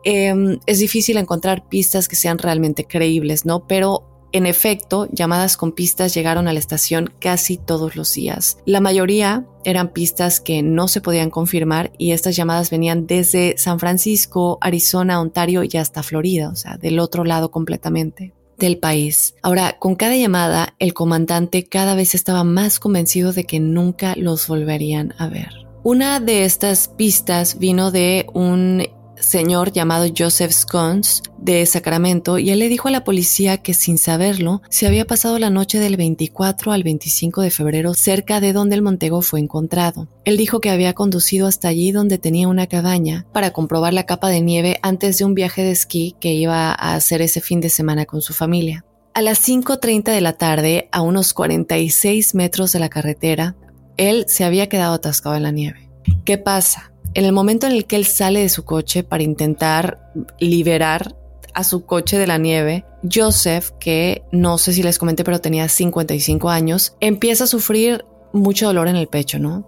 em, 0.03 0.59
es 0.67 0.77
difícil 0.77 1.17
encontrar 1.17 1.67
pistas 1.67 2.07
que 2.07 2.15
sean 2.15 2.37
realmente 2.37 2.85
creíbles, 2.85 3.47
¿no? 3.47 3.65
Pero 3.65 4.10
en 4.31 4.45
efecto, 4.45 5.07
llamadas 5.11 5.57
con 5.57 5.71
pistas 5.71 6.13
llegaron 6.13 6.47
a 6.47 6.53
la 6.53 6.59
estación 6.59 7.13
casi 7.19 7.57
todos 7.57 7.95
los 7.95 8.13
días. 8.13 8.57
La 8.65 8.79
mayoría 8.79 9.45
eran 9.63 9.93
pistas 9.93 10.39
que 10.39 10.63
no 10.63 10.87
se 10.87 11.01
podían 11.01 11.29
confirmar 11.29 11.91
y 11.97 12.11
estas 12.11 12.35
llamadas 12.35 12.69
venían 12.69 13.07
desde 13.07 13.57
San 13.57 13.79
Francisco, 13.79 14.57
Arizona, 14.61 15.21
Ontario 15.21 15.63
y 15.63 15.77
hasta 15.77 16.03
Florida, 16.03 16.49
o 16.49 16.55
sea, 16.55 16.77
del 16.77 16.99
otro 16.99 17.23
lado 17.23 17.51
completamente 17.51 18.33
del 18.57 18.77
país. 18.77 19.35
Ahora, 19.41 19.77
con 19.79 19.95
cada 19.95 20.15
llamada, 20.15 20.75
el 20.79 20.93
comandante 20.93 21.65
cada 21.65 21.95
vez 21.95 22.15
estaba 22.15 22.43
más 22.43 22.79
convencido 22.79 23.33
de 23.33 23.45
que 23.45 23.59
nunca 23.59 24.13
los 24.15 24.47
volverían 24.47 25.13
a 25.17 25.27
ver. 25.27 25.49
Una 25.83 26.19
de 26.19 26.45
estas 26.45 26.87
pistas 26.87 27.57
vino 27.57 27.89
de 27.89 28.27
un 28.33 28.87
señor 29.21 29.71
llamado 29.71 30.05
Joseph 30.15 30.51
Scones 30.51 31.23
de 31.37 31.65
Sacramento 31.65 32.37
y 32.37 32.51
él 32.51 32.59
le 32.59 32.69
dijo 32.69 32.87
a 32.87 32.91
la 32.91 33.03
policía 33.03 33.57
que 33.57 33.73
sin 33.73 33.97
saberlo 33.97 34.61
se 34.69 34.87
había 34.87 35.05
pasado 35.05 35.39
la 35.39 35.49
noche 35.49 35.79
del 35.79 35.97
24 35.97 36.71
al 36.71 36.83
25 36.83 37.41
de 37.41 37.49
febrero 37.49 37.93
cerca 37.93 38.39
de 38.39 38.53
donde 38.53 38.75
el 38.75 38.81
Montego 38.81 39.21
fue 39.21 39.39
encontrado. 39.39 40.07
Él 40.25 40.37
dijo 40.37 40.59
que 40.59 40.69
había 40.69 40.93
conducido 40.93 41.47
hasta 41.47 41.67
allí 41.67 41.91
donde 41.91 42.17
tenía 42.17 42.47
una 42.47 42.67
cabaña 42.67 43.25
para 43.31 43.51
comprobar 43.51 43.93
la 43.93 44.05
capa 44.05 44.29
de 44.29 44.41
nieve 44.41 44.79
antes 44.81 45.17
de 45.17 45.25
un 45.25 45.33
viaje 45.33 45.63
de 45.63 45.71
esquí 45.71 46.15
que 46.19 46.33
iba 46.33 46.71
a 46.71 46.95
hacer 46.95 47.21
ese 47.21 47.41
fin 47.41 47.61
de 47.61 47.69
semana 47.69 48.05
con 48.05 48.21
su 48.21 48.33
familia. 48.33 48.85
A 49.13 49.21
las 49.21 49.47
5.30 49.47 50.13
de 50.13 50.21
la 50.21 50.33
tarde, 50.33 50.87
a 50.91 51.01
unos 51.01 51.33
46 51.33 52.33
metros 52.35 52.71
de 52.71 52.79
la 52.79 52.89
carretera, 52.89 53.55
él 53.97 54.25
se 54.27 54.45
había 54.45 54.69
quedado 54.69 54.93
atascado 54.93 55.35
en 55.35 55.43
la 55.43 55.51
nieve. 55.51 55.89
¿Qué 56.23 56.37
pasa? 56.37 56.90
En 57.13 57.25
el 57.25 57.33
momento 57.33 57.67
en 57.67 57.73
el 57.73 57.85
que 57.85 57.97
él 57.97 58.05
sale 58.05 58.39
de 58.39 58.49
su 58.49 58.63
coche 58.63 59.03
para 59.03 59.23
intentar 59.23 60.11
liberar 60.39 61.15
a 61.53 61.63
su 61.63 61.85
coche 61.85 62.17
de 62.17 62.27
la 62.27 62.37
nieve, 62.37 62.85
Joseph, 63.11 63.71
que 63.79 64.23
no 64.31 64.57
sé 64.57 64.73
si 64.73 64.83
les 64.83 64.97
comenté, 64.97 65.23
pero 65.23 65.41
tenía 65.41 65.67
55 65.67 66.49
años, 66.49 66.95
empieza 67.01 67.43
a 67.43 67.47
sufrir 67.47 68.05
mucho 68.31 68.67
dolor 68.67 68.87
en 68.87 68.95
el 68.95 69.07
pecho, 69.07 69.39
¿no? 69.39 69.67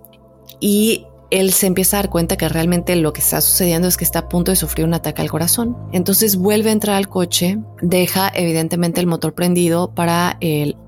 Y 0.62 1.06
él 1.32 1.51
se 1.51 1.67
empieza 1.67 1.97
a 1.97 2.03
dar 2.03 2.12
cuenta 2.12 2.38
que 2.38 2.47
realmente 2.47 2.95
lo 2.95 3.12
que 3.12 3.19
está 3.19 3.41
sucediendo 3.41 3.88
es 3.88 3.97
que 3.97 4.06
está 4.06 4.19
a 4.19 4.29
punto 4.29 4.51
de 4.51 4.56
sufrir 4.56 4.86
un 4.86 4.93
ataque 4.93 5.21
al 5.21 5.32
corazón. 5.32 5.75
Entonces 5.91 6.38
vuelve 6.38 6.69
a 6.69 6.73
entrar 6.73 6.95
al 6.95 7.10
coche, 7.10 7.58
deja 7.82 8.32
evidentemente 8.34 9.01
el 9.01 9.08
motor 9.08 9.34
prendido 9.34 9.93
para 9.93 10.38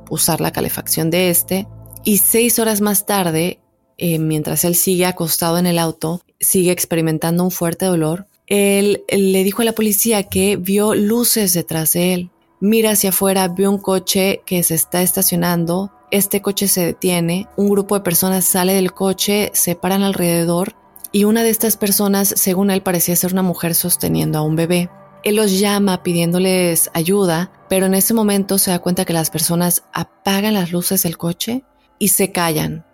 usar 0.10 0.40
la 0.40 0.52
calefacción 0.52 1.10
de 1.10 1.32
este 1.32 1.68
y 2.04 2.20
seis 2.20 2.60
horas 2.60 2.80
más 2.80 3.08
tarde, 3.08 3.60
eh, 3.98 4.20
mientras 4.20 4.66
él 4.66 4.76
sigue 4.76 5.06
acostado 5.06 5.58
en 5.58 5.68
el 5.68 5.80
auto, 5.80 6.22
sigue 6.40 6.72
experimentando 6.72 7.44
un 7.44 7.52
fuerte 7.52 7.86
dolor, 7.86 8.28
él, 8.48 9.04
le 9.10 9.44
dijo 9.44 9.62
a 9.62 9.66
la 9.66 9.74
policía 9.74 10.24
que 10.24 10.58
vio 10.58 10.94
luces 10.94 11.54
detrás 11.54 11.94
de 11.94 12.14
él. 12.14 12.30
Mira 12.60 12.92
hacia 12.92 13.10
afuera, 13.10 13.48
ve 13.48 13.68
un 13.68 13.78
coche 13.78 14.42
que 14.46 14.64
se 14.64 14.76
está 14.76 15.02
estacionando, 15.02 15.92
este 16.12 16.42
coche 16.42 16.68
se 16.68 16.86
detiene, 16.86 17.48
un 17.58 17.70
grupo 17.70 17.96
de 17.96 18.02
personas 18.02 18.46
sale 18.46 18.74
del 18.74 18.94
coche, 18.94 19.52
se 19.54 19.76
paran 19.76 20.04
alrededor 20.04 20.76
y 21.12 21.24
una 21.24 21.44
de 21.44 21.50
estas 21.50 21.78
personas, 21.78 22.34
según 22.36 22.70
él, 22.72 22.82
parecía 22.82 23.16
ser 23.16 23.34
una 23.34 23.42
mujer 23.42 23.74
sosteniendo 23.74 24.40
a 24.40 24.42
un 24.42 24.56
bebé. 24.56 24.90
Él 25.24 25.38
los 25.38 25.60
llama 25.60 26.04
pidiéndoles 26.04 26.92
ayuda, 26.94 27.52
pero 27.68 27.88
en 27.88 27.96
ese 27.96 28.14
momento 28.14 28.58
se 28.58 28.72
da 28.72 28.80
cuenta 28.80 29.06
que 29.06 29.14
las 29.14 29.32
personas 29.32 29.84
apagan 29.92 30.54
las 30.54 30.72
luces 30.72 31.04
del 31.04 31.18
coche 31.18 31.64
y 31.98 32.10
se 32.10 32.32
callan 32.32 32.86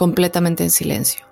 completamente 0.00 0.64
en 0.64 0.70
silencio 0.70 1.30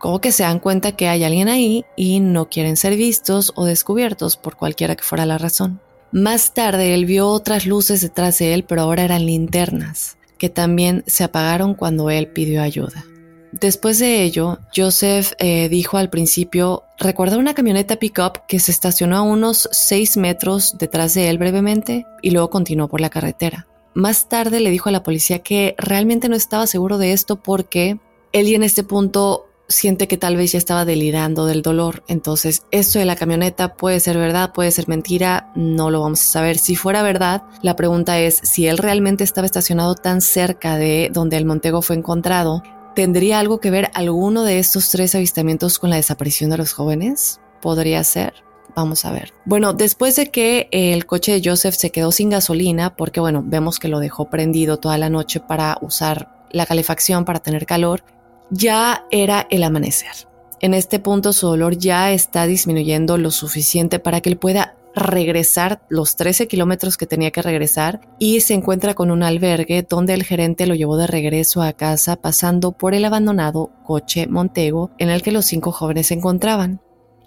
como 0.00 0.20
que 0.20 0.32
se 0.32 0.42
dan 0.42 0.58
cuenta 0.58 0.92
que 0.92 1.08
hay 1.08 1.22
alguien 1.22 1.48
ahí 1.48 1.84
y 1.94 2.20
no 2.20 2.48
quieren 2.48 2.76
ser 2.76 2.96
vistos 2.96 3.52
o 3.54 3.66
descubiertos 3.66 4.36
por 4.36 4.56
cualquiera 4.56 4.96
que 4.96 5.04
fuera 5.04 5.26
la 5.26 5.38
razón. 5.38 5.80
Más 6.10 6.54
tarde 6.54 6.94
él 6.94 7.04
vio 7.04 7.28
otras 7.28 7.66
luces 7.66 8.00
detrás 8.00 8.38
de 8.38 8.54
él, 8.54 8.64
pero 8.64 8.82
ahora 8.82 9.04
eran 9.04 9.26
linternas, 9.26 10.16
que 10.38 10.48
también 10.48 11.04
se 11.06 11.22
apagaron 11.22 11.74
cuando 11.74 12.10
él 12.10 12.28
pidió 12.28 12.62
ayuda. 12.62 13.04
Después 13.52 13.98
de 13.98 14.22
ello, 14.22 14.58
Joseph 14.74 15.32
eh, 15.38 15.68
dijo 15.68 15.98
al 15.98 16.08
principio 16.08 16.84
recordar 16.98 17.38
una 17.38 17.54
camioneta 17.54 17.96
pickup 17.96 18.46
que 18.48 18.58
se 18.58 18.72
estacionó 18.72 19.16
a 19.18 19.22
unos 19.22 19.68
6 19.70 20.16
metros 20.16 20.78
detrás 20.78 21.12
de 21.14 21.28
él 21.28 21.36
brevemente 21.36 22.06
y 22.22 22.30
luego 22.30 22.48
continuó 22.48 22.88
por 22.88 23.02
la 23.02 23.10
carretera. 23.10 23.66
Más 23.94 24.28
tarde 24.28 24.60
le 24.60 24.70
dijo 24.70 24.88
a 24.88 24.92
la 24.92 25.02
policía 25.02 25.40
que 25.40 25.74
realmente 25.78 26.28
no 26.28 26.36
estaba 26.36 26.66
seguro 26.66 26.98
de 26.98 27.12
esto 27.12 27.36
porque 27.36 27.98
él 28.32 28.54
en 28.54 28.62
este 28.62 28.84
punto 28.84 29.46
siente 29.70 30.08
que 30.08 30.16
tal 30.16 30.36
vez 30.36 30.52
ya 30.52 30.58
estaba 30.58 30.84
delirando 30.84 31.46
del 31.46 31.62
dolor. 31.62 32.02
Entonces, 32.08 32.62
esto 32.70 32.98
de 32.98 33.04
la 33.04 33.16
camioneta 33.16 33.74
puede 33.74 34.00
ser 34.00 34.18
verdad, 34.18 34.52
puede 34.52 34.70
ser 34.70 34.88
mentira, 34.88 35.52
no 35.54 35.90
lo 35.90 36.02
vamos 36.02 36.20
a 36.20 36.24
saber. 36.24 36.58
Si 36.58 36.76
fuera 36.76 37.02
verdad, 37.02 37.42
la 37.62 37.76
pregunta 37.76 38.18
es 38.18 38.40
si 38.42 38.66
él 38.66 38.78
realmente 38.78 39.24
estaba 39.24 39.46
estacionado 39.46 39.94
tan 39.94 40.20
cerca 40.20 40.76
de 40.76 41.10
donde 41.12 41.36
el 41.36 41.44
Montego 41.44 41.82
fue 41.82 41.96
encontrado, 41.96 42.62
¿tendría 42.94 43.38
algo 43.38 43.60
que 43.60 43.70
ver 43.70 43.90
alguno 43.94 44.42
de 44.42 44.58
estos 44.58 44.90
tres 44.90 45.14
avistamientos 45.14 45.78
con 45.78 45.90
la 45.90 45.96
desaparición 45.96 46.50
de 46.50 46.58
los 46.58 46.72
jóvenes? 46.72 47.40
Podría 47.60 48.02
ser. 48.04 48.49
Vamos 48.74 49.04
a 49.04 49.12
ver. 49.12 49.32
Bueno, 49.44 49.72
después 49.72 50.16
de 50.16 50.30
que 50.30 50.68
el 50.70 51.06
coche 51.06 51.32
de 51.32 51.48
Joseph 51.48 51.74
se 51.74 51.90
quedó 51.90 52.12
sin 52.12 52.30
gasolina, 52.30 52.96
porque 52.96 53.20
bueno, 53.20 53.42
vemos 53.44 53.78
que 53.78 53.88
lo 53.88 53.98
dejó 53.98 54.30
prendido 54.30 54.78
toda 54.78 54.98
la 54.98 55.10
noche 55.10 55.40
para 55.40 55.78
usar 55.80 56.46
la 56.50 56.66
calefacción 56.66 57.24
para 57.24 57.40
tener 57.40 57.66
calor, 57.66 58.04
ya 58.50 59.04
era 59.10 59.46
el 59.50 59.62
amanecer. 59.62 60.28
En 60.60 60.74
este 60.74 60.98
punto 60.98 61.32
su 61.32 61.46
dolor 61.46 61.78
ya 61.78 62.12
está 62.12 62.46
disminuyendo 62.46 63.16
lo 63.16 63.30
suficiente 63.30 63.98
para 63.98 64.20
que 64.20 64.28
él 64.28 64.36
pueda 64.36 64.76
regresar 64.94 65.80
los 65.88 66.16
13 66.16 66.48
kilómetros 66.48 66.96
que 66.96 67.06
tenía 67.06 67.30
que 67.30 67.42
regresar 67.42 68.00
y 68.18 68.40
se 68.40 68.54
encuentra 68.54 68.94
con 68.94 69.10
un 69.10 69.22
albergue 69.22 69.86
donde 69.88 70.14
el 70.14 70.24
gerente 70.24 70.66
lo 70.66 70.74
llevó 70.74 70.96
de 70.96 71.06
regreso 71.06 71.62
a 71.62 71.72
casa 71.72 72.16
pasando 72.16 72.72
por 72.72 72.94
el 72.94 73.04
abandonado 73.04 73.70
coche 73.84 74.26
Montego 74.26 74.90
en 74.98 75.10
el 75.10 75.22
que 75.22 75.32
los 75.32 75.46
cinco 75.46 75.72
jóvenes 75.72 76.08
se 76.08 76.14
encontraban. 76.14 76.80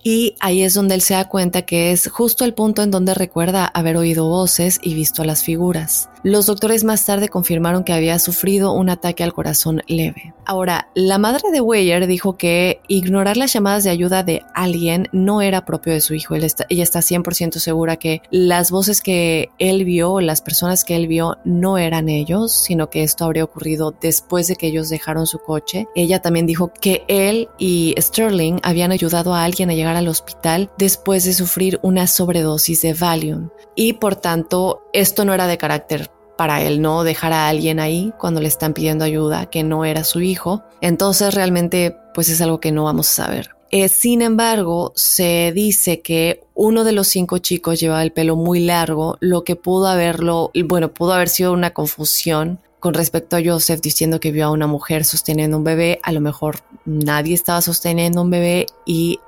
Y 0.03 0.35
ahí 0.39 0.63
es 0.63 0.73
donde 0.73 0.95
él 0.95 1.01
se 1.01 1.13
da 1.13 1.29
cuenta 1.29 1.63
que 1.63 1.91
es 1.91 2.09
justo 2.09 2.43
el 2.43 2.53
punto 2.53 2.83
en 2.83 2.91
donde 2.91 3.13
recuerda 3.13 3.65
haber 3.65 3.95
oído 3.95 4.27
voces 4.27 4.79
y 4.83 4.93
visto 4.93 5.21
a 5.21 5.25
las 5.25 5.43
figuras. 5.43 6.09
Los 6.23 6.45
doctores 6.45 6.85
más 6.85 7.03
tarde 7.05 7.27
confirmaron 7.27 7.83
que 7.83 7.91
había 7.91 8.17
sufrido 8.17 8.71
un 8.71 8.89
ataque 8.89 9.25
al 9.25 9.33
corazón 9.33 9.81
leve. 9.87 10.33
Ahora, 10.45 10.87
la 10.95 11.17
madre 11.17 11.51
de 11.51 11.59
Weyer 11.59 12.07
dijo 12.07 12.37
que 12.37 12.79
ignorar 12.87 13.35
las 13.35 13.51
llamadas 13.51 13.83
de 13.83 13.89
ayuda 13.89 14.23
de 14.23 14.41
alguien 14.53 15.09
no 15.11 15.41
era 15.41 15.65
propio 15.65 15.91
de 15.91 15.99
su 15.99 16.13
hijo. 16.13 16.35
ella 16.35 16.45
está 16.45 16.99
100% 16.99 17.59
segura 17.59 17.97
que 17.97 18.21
las 18.31 18.71
voces 18.71 19.01
que 19.01 19.49
él 19.59 19.83
vio, 19.83 20.21
las 20.21 20.41
personas 20.41 20.85
que 20.85 20.95
él 20.95 21.07
vio, 21.07 21.39
no 21.43 21.77
eran 21.77 22.07
ellos, 22.07 22.53
sino 22.53 22.89
que 22.89 23.03
esto 23.03 23.25
habría 23.25 23.43
ocurrido 23.43 23.93
después 24.01 24.47
de 24.47 24.55
que 24.55 24.67
ellos 24.67 24.87
dejaron 24.87 25.27
su 25.27 25.39
coche. 25.39 25.87
Ella 25.93 26.21
también 26.21 26.45
dijo 26.45 26.71
que 26.71 27.03
él 27.09 27.49
y 27.57 27.95
Sterling 27.97 28.59
habían 28.63 28.93
ayudado 28.93 29.33
a 29.33 29.43
alguien 29.43 29.69
a 29.69 29.73
llegar 29.73 29.92
al 29.95 30.07
hospital 30.07 30.71
después 30.77 31.23
de 31.23 31.33
sufrir 31.33 31.79
una 31.81 32.07
sobredosis 32.07 32.81
de 32.81 32.93
Valium. 32.93 33.49
Y 33.75 33.93
por 33.93 34.15
tanto, 34.15 34.83
esto 34.93 35.25
no 35.25 35.33
era 35.33 35.47
de 35.47 35.57
carácter 35.57 36.11
para 36.37 36.61
él 36.61 36.81
no 36.81 37.03
dejar 37.03 37.33
a 37.33 37.47
alguien 37.47 37.79
ahí 37.79 38.11
cuando 38.17 38.41
le 38.41 38.47
están 38.47 38.73
pidiendo 38.73 39.05
ayuda 39.05 39.49
que 39.49 39.63
no 39.63 39.85
era 39.85 40.03
su 40.03 40.21
hijo. 40.21 40.63
Entonces 40.81 41.33
realmente 41.33 41.95
pues 42.13 42.29
es 42.29 42.41
algo 42.41 42.59
que 42.59 42.71
no 42.71 42.85
vamos 42.85 43.09
a 43.09 43.25
saber. 43.25 43.49
Eh, 43.71 43.89
sin 43.89 44.21
embargo, 44.21 44.93
se 44.95 45.51
dice 45.51 46.01
que 46.01 46.41
uno 46.53 46.83
de 46.83 46.91
los 46.91 47.07
cinco 47.07 47.39
chicos 47.39 47.79
llevaba 47.79 48.03
el 48.03 48.11
pelo 48.11 48.35
muy 48.35 48.59
largo, 48.59 49.17
lo 49.19 49.43
que 49.43 49.55
pudo 49.55 49.87
haberlo, 49.87 50.51
bueno, 50.65 50.93
pudo 50.93 51.13
haber 51.13 51.27
sido 51.27 51.53
una 51.53 51.71
confusión 51.71 52.59
con 52.79 52.93
respecto 52.93 53.35
a 53.35 53.41
Joseph 53.43 53.81
diciendo 53.81 54.19
que 54.19 54.31
vio 54.31 54.45
a 54.45 54.51
una 54.51 54.67
mujer 54.67 55.05
sosteniendo 55.05 55.57
un 55.57 55.63
bebé. 55.63 55.99
A 56.03 56.11
lo 56.11 56.21
mejor 56.21 56.59
nadie 56.85 57.33
estaba 57.33 57.61
sosteniendo 57.61 58.21
un 58.21 58.29
bebé 58.29 58.67
y 58.85 59.19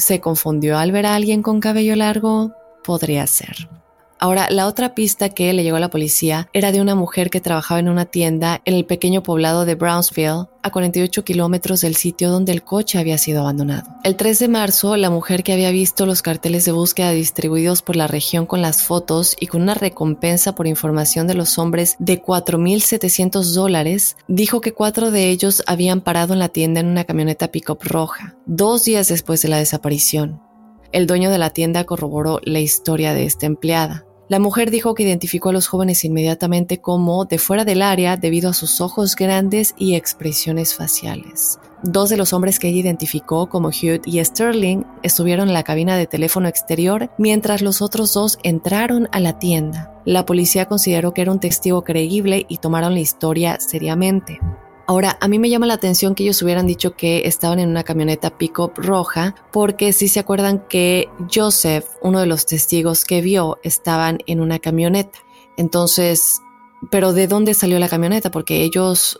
se 0.00 0.20
confundió 0.20 0.78
al 0.78 0.92
ver 0.92 1.06
a 1.06 1.14
alguien 1.14 1.42
con 1.42 1.60
cabello 1.60 1.96
largo. 1.96 2.52
Podría 2.84 3.26
ser. 3.26 3.68
Ahora, 4.18 4.48
la 4.50 4.66
otra 4.66 4.94
pista 4.94 5.28
que 5.28 5.52
le 5.52 5.62
llegó 5.62 5.76
a 5.76 5.80
la 5.80 5.90
policía 5.90 6.48
era 6.54 6.72
de 6.72 6.80
una 6.80 6.94
mujer 6.94 7.28
que 7.28 7.40
trabajaba 7.40 7.80
en 7.80 7.88
una 7.88 8.06
tienda 8.06 8.62
en 8.64 8.74
el 8.74 8.86
pequeño 8.86 9.22
poblado 9.22 9.66
de 9.66 9.74
Brownsville, 9.74 10.46
a 10.62 10.70
48 10.70 11.22
kilómetros 11.22 11.82
del 11.82 11.96
sitio 11.96 12.30
donde 12.30 12.52
el 12.52 12.64
coche 12.64 12.98
había 12.98 13.18
sido 13.18 13.42
abandonado. 13.42 13.88
El 14.02 14.16
3 14.16 14.38
de 14.38 14.48
marzo, 14.48 14.96
la 14.96 15.10
mujer 15.10 15.44
que 15.44 15.52
había 15.52 15.70
visto 15.70 16.06
los 16.06 16.22
carteles 16.22 16.64
de 16.64 16.72
búsqueda 16.72 17.10
distribuidos 17.10 17.82
por 17.82 17.94
la 17.94 18.06
región 18.06 18.46
con 18.46 18.62
las 18.62 18.82
fotos 18.82 19.36
y 19.38 19.46
con 19.46 19.62
una 19.62 19.74
recompensa 19.74 20.54
por 20.54 20.66
información 20.66 21.26
de 21.26 21.34
los 21.34 21.58
hombres 21.58 21.96
de 21.98 22.20
4.700 22.20 23.54
dólares, 23.54 24.16
dijo 24.28 24.60
que 24.60 24.72
cuatro 24.72 25.10
de 25.10 25.28
ellos 25.28 25.62
habían 25.66 26.00
parado 26.00 26.32
en 26.32 26.40
la 26.40 26.48
tienda 26.48 26.80
en 26.80 26.86
una 26.86 27.04
camioneta 27.04 27.48
pickup 27.48 27.84
roja, 27.84 28.34
dos 28.46 28.84
días 28.84 29.08
después 29.08 29.42
de 29.42 29.48
la 29.48 29.58
desaparición. 29.58 30.40
El 30.92 31.06
dueño 31.06 31.30
de 31.30 31.38
la 31.38 31.50
tienda 31.50 31.84
corroboró 31.84 32.40
la 32.44 32.60
historia 32.60 33.12
de 33.12 33.24
esta 33.24 33.44
empleada. 33.44 34.05
La 34.28 34.40
mujer 34.40 34.72
dijo 34.72 34.94
que 34.94 35.04
identificó 35.04 35.50
a 35.50 35.52
los 35.52 35.68
jóvenes 35.68 36.04
inmediatamente 36.04 36.80
como 36.80 37.26
de 37.26 37.38
fuera 37.38 37.64
del 37.64 37.80
área 37.80 38.16
debido 38.16 38.50
a 38.50 38.54
sus 38.54 38.80
ojos 38.80 39.14
grandes 39.14 39.72
y 39.78 39.94
expresiones 39.94 40.74
faciales. 40.74 41.60
Dos 41.84 42.10
de 42.10 42.16
los 42.16 42.32
hombres 42.32 42.58
que 42.58 42.66
ella 42.68 42.80
identificó 42.80 43.48
como 43.48 43.68
Hugh 43.68 44.00
y 44.04 44.24
Sterling 44.24 44.82
estuvieron 45.04 45.48
en 45.48 45.54
la 45.54 45.62
cabina 45.62 45.96
de 45.96 46.08
teléfono 46.08 46.48
exterior 46.48 47.10
mientras 47.18 47.62
los 47.62 47.80
otros 47.80 48.14
dos 48.14 48.38
entraron 48.42 49.08
a 49.12 49.20
la 49.20 49.38
tienda. 49.38 49.92
La 50.04 50.26
policía 50.26 50.66
consideró 50.66 51.14
que 51.14 51.22
era 51.22 51.30
un 51.30 51.38
testigo 51.38 51.84
creíble 51.84 52.46
y 52.48 52.58
tomaron 52.58 52.94
la 52.94 53.00
historia 53.00 53.60
seriamente. 53.60 54.40
Ahora, 54.88 55.18
a 55.20 55.26
mí 55.26 55.40
me 55.40 55.50
llama 55.50 55.66
la 55.66 55.74
atención 55.74 56.14
que 56.14 56.22
ellos 56.22 56.40
hubieran 56.42 56.66
dicho 56.66 56.94
que 56.94 57.26
estaban 57.26 57.58
en 57.58 57.68
una 57.68 57.82
camioneta 57.82 58.38
pickup 58.38 58.78
roja, 58.78 59.34
porque 59.50 59.92
si 59.92 60.06
se 60.06 60.20
acuerdan 60.20 60.64
que 60.68 61.08
Joseph, 61.32 61.86
uno 62.02 62.20
de 62.20 62.26
los 62.26 62.46
testigos 62.46 63.04
que 63.04 63.20
vio, 63.20 63.58
estaban 63.64 64.18
en 64.26 64.40
una 64.40 64.60
camioneta. 64.60 65.18
Entonces, 65.56 66.40
pero 66.90 67.12
¿de 67.12 67.26
dónde 67.26 67.54
salió 67.54 67.80
la 67.80 67.88
camioneta? 67.88 68.30
Porque 68.30 68.62
ellos 68.62 69.18